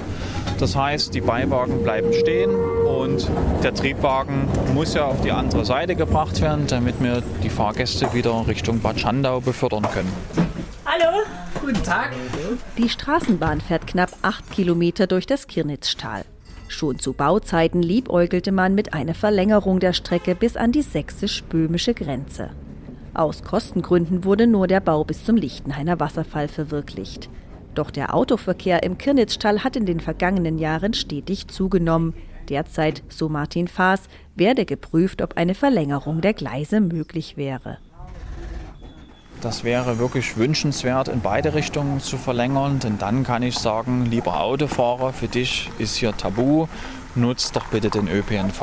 Das 0.58 0.76
heißt, 0.76 1.14
die 1.14 1.20
Beiwagen 1.20 1.82
bleiben 1.82 2.12
stehen 2.12 2.50
und 2.50 3.28
der 3.62 3.74
Triebwagen 3.74 4.48
muss 4.74 4.94
ja 4.94 5.04
auf 5.04 5.20
die 5.22 5.32
andere 5.32 5.64
Seite 5.64 5.94
gebracht 5.94 6.40
werden, 6.40 6.66
damit 6.66 7.02
wir 7.02 7.22
die 7.42 7.50
Fahrgäste 7.50 8.12
wieder 8.12 8.46
Richtung 8.46 8.80
Bad 8.80 9.00
Schandau 9.00 9.40
befördern 9.40 9.86
können. 9.92 10.12
Hallo. 10.94 11.24
Guten 11.60 11.82
Tag. 11.82 12.12
Die 12.78 12.88
Straßenbahn 12.88 13.60
fährt 13.60 13.88
knapp 13.88 14.10
acht 14.22 14.48
Kilometer 14.52 15.08
durch 15.08 15.26
das 15.26 15.48
Kirnitztal. 15.48 16.24
Schon 16.68 17.00
zu 17.00 17.14
Bauzeiten 17.14 17.82
liebäugelte 17.82 18.52
man 18.52 18.76
mit 18.76 18.94
einer 18.94 19.14
Verlängerung 19.14 19.80
der 19.80 19.92
Strecke 19.92 20.36
bis 20.36 20.56
an 20.56 20.70
die 20.70 20.82
sächsisch-böhmische 20.82 21.94
Grenze. 21.94 22.50
Aus 23.12 23.42
Kostengründen 23.42 24.24
wurde 24.24 24.46
nur 24.46 24.68
der 24.68 24.78
Bau 24.78 25.02
bis 25.02 25.24
zum 25.24 25.34
Lichtenhainer 25.34 25.98
Wasserfall 25.98 26.46
verwirklicht. 26.46 27.28
Doch 27.74 27.90
der 27.90 28.14
Autoverkehr 28.14 28.84
im 28.84 28.96
Kirnitztal 28.96 29.64
hat 29.64 29.74
in 29.74 29.86
den 29.86 29.98
vergangenen 29.98 30.58
Jahren 30.58 30.94
stetig 30.94 31.48
zugenommen. 31.48 32.14
Derzeit, 32.48 33.02
so 33.08 33.28
Martin 33.28 33.66
Faas, 33.66 34.04
werde 34.36 34.64
geprüft, 34.64 35.22
ob 35.22 35.36
eine 35.38 35.56
Verlängerung 35.56 36.20
der 36.20 36.34
Gleise 36.34 36.80
möglich 36.80 37.36
wäre. 37.36 37.78
Das 39.44 39.62
wäre 39.62 39.98
wirklich 39.98 40.38
wünschenswert, 40.38 41.08
in 41.08 41.20
beide 41.20 41.52
Richtungen 41.52 42.00
zu 42.00 42.16
verlängern, 42.16 42.78
denn 42.78 42.96
dann 42.96 43.24
kann 43.24 43.42
ich 43.42 43.58
sagen, 43.58 44.06
lieber 44.06 44.40
Autofahrer, 44.40 45.12
für 45.12 45.28
dich 45.28 45.70
ist 45.76 45.96
hier 45.96 46.16
Tabu, 46.16 46.66
nutzt 47.14 47.54
doch 47.54 47.66
bitte 47.66 47.90
den 47.90 48.08
ÖPNV. 48.08 48.62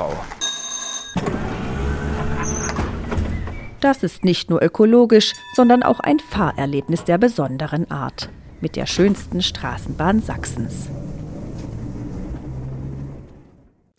Das 3.80 4.02
ist 4.02 4.26
nicht 4.26 4.50
nur 4.50 4.64
ökologisch, 4.64 5.34
sondern 5.56 5.84
auch 5.84 6.00
ein 6.00 6.18
Fahrerlebnis 6.18 7.04
der 7.04 7.20
besonderen 7.20 7.92
Art 7.92 8.30
mit 8.60 8.76
der 8.76 8.88
schönsten 8.88 9.44
Straßenbahn 9.44 10.24
Sachsens. 10.24 10.90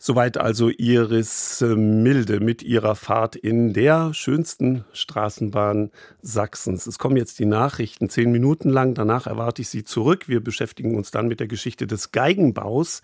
Soweit 0.05 0.37
also 0.37 0.67
Iris 0.67 1.61
äh, 1.61 1.77
Milde 1.77 2.41
mit 2.41 2.61
ihrer 2.61 2.93
Fahrt 2.93 3.37
in 3.37 3.71
der 3.71 4.13
schönsten 4.13 4.83
Straßenbahn 4.91 5.91
Sachsens. 6.21 6.87
Es 6.87 6.99
kommen 6.99 7.15
jetzt 7.15 7.39
die 7.39 7.45
Nachrichten 7.45 8.09
zehn 8.09 8.29
Minuten 8.29 8.69
lang. 8.69 8.95
Danach 8.95 9.27
erwarte 9.27 9.61
ich 9.61 9.69
Sie 9.69 9.85
zurück. 9.85 10.27
Wir 10.27 10.43
beschäftigen 10.43 10.97
uns 10.97 11.11
dann 11.11 11.29
mit 11.29 11.39
der 11.39 11.47
Geschichte 11.47 11.87
des 11.87 12.11
Geigenbaus 12.11 13.01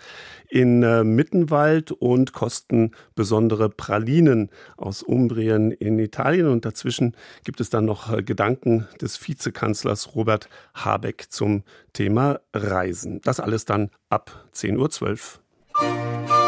in 0.50 0.84
äh, 0.84 1.06
Mittenwald 1.06 1.94
und 1.94 2.34
kosten 2.34 2.92
besondere 3.16 3.70
Pralinen 3.70 4.50
aus 4.76 5.02
Umbrien 5.02 5.72
in 5.72 6.00
Italien. 6.00 6.48
Und 6.48 6.66
dazwischen 6.66 7.16
gibt 7.46 7.62
es 7.62 7.70
dann 7.70 7.86
noch 7.86 8.12
äh, 8.12 8.24
Gedanken 8.24 8.90
des 9.00 9.26
Vizekanzlers 9.26 10.16
Robert 10.16 10.50
Habeck 10.74 11.28
zum 11.30 11.64
Thema 11.94 12.42
Reisen. 12.54 13.22
Das 13.22 13.40
alles 13.40 13.64
dann 13.64 13.90
ab 14.10 14.50
10.12 14.54 15.38
Uhr. 15.80 16.39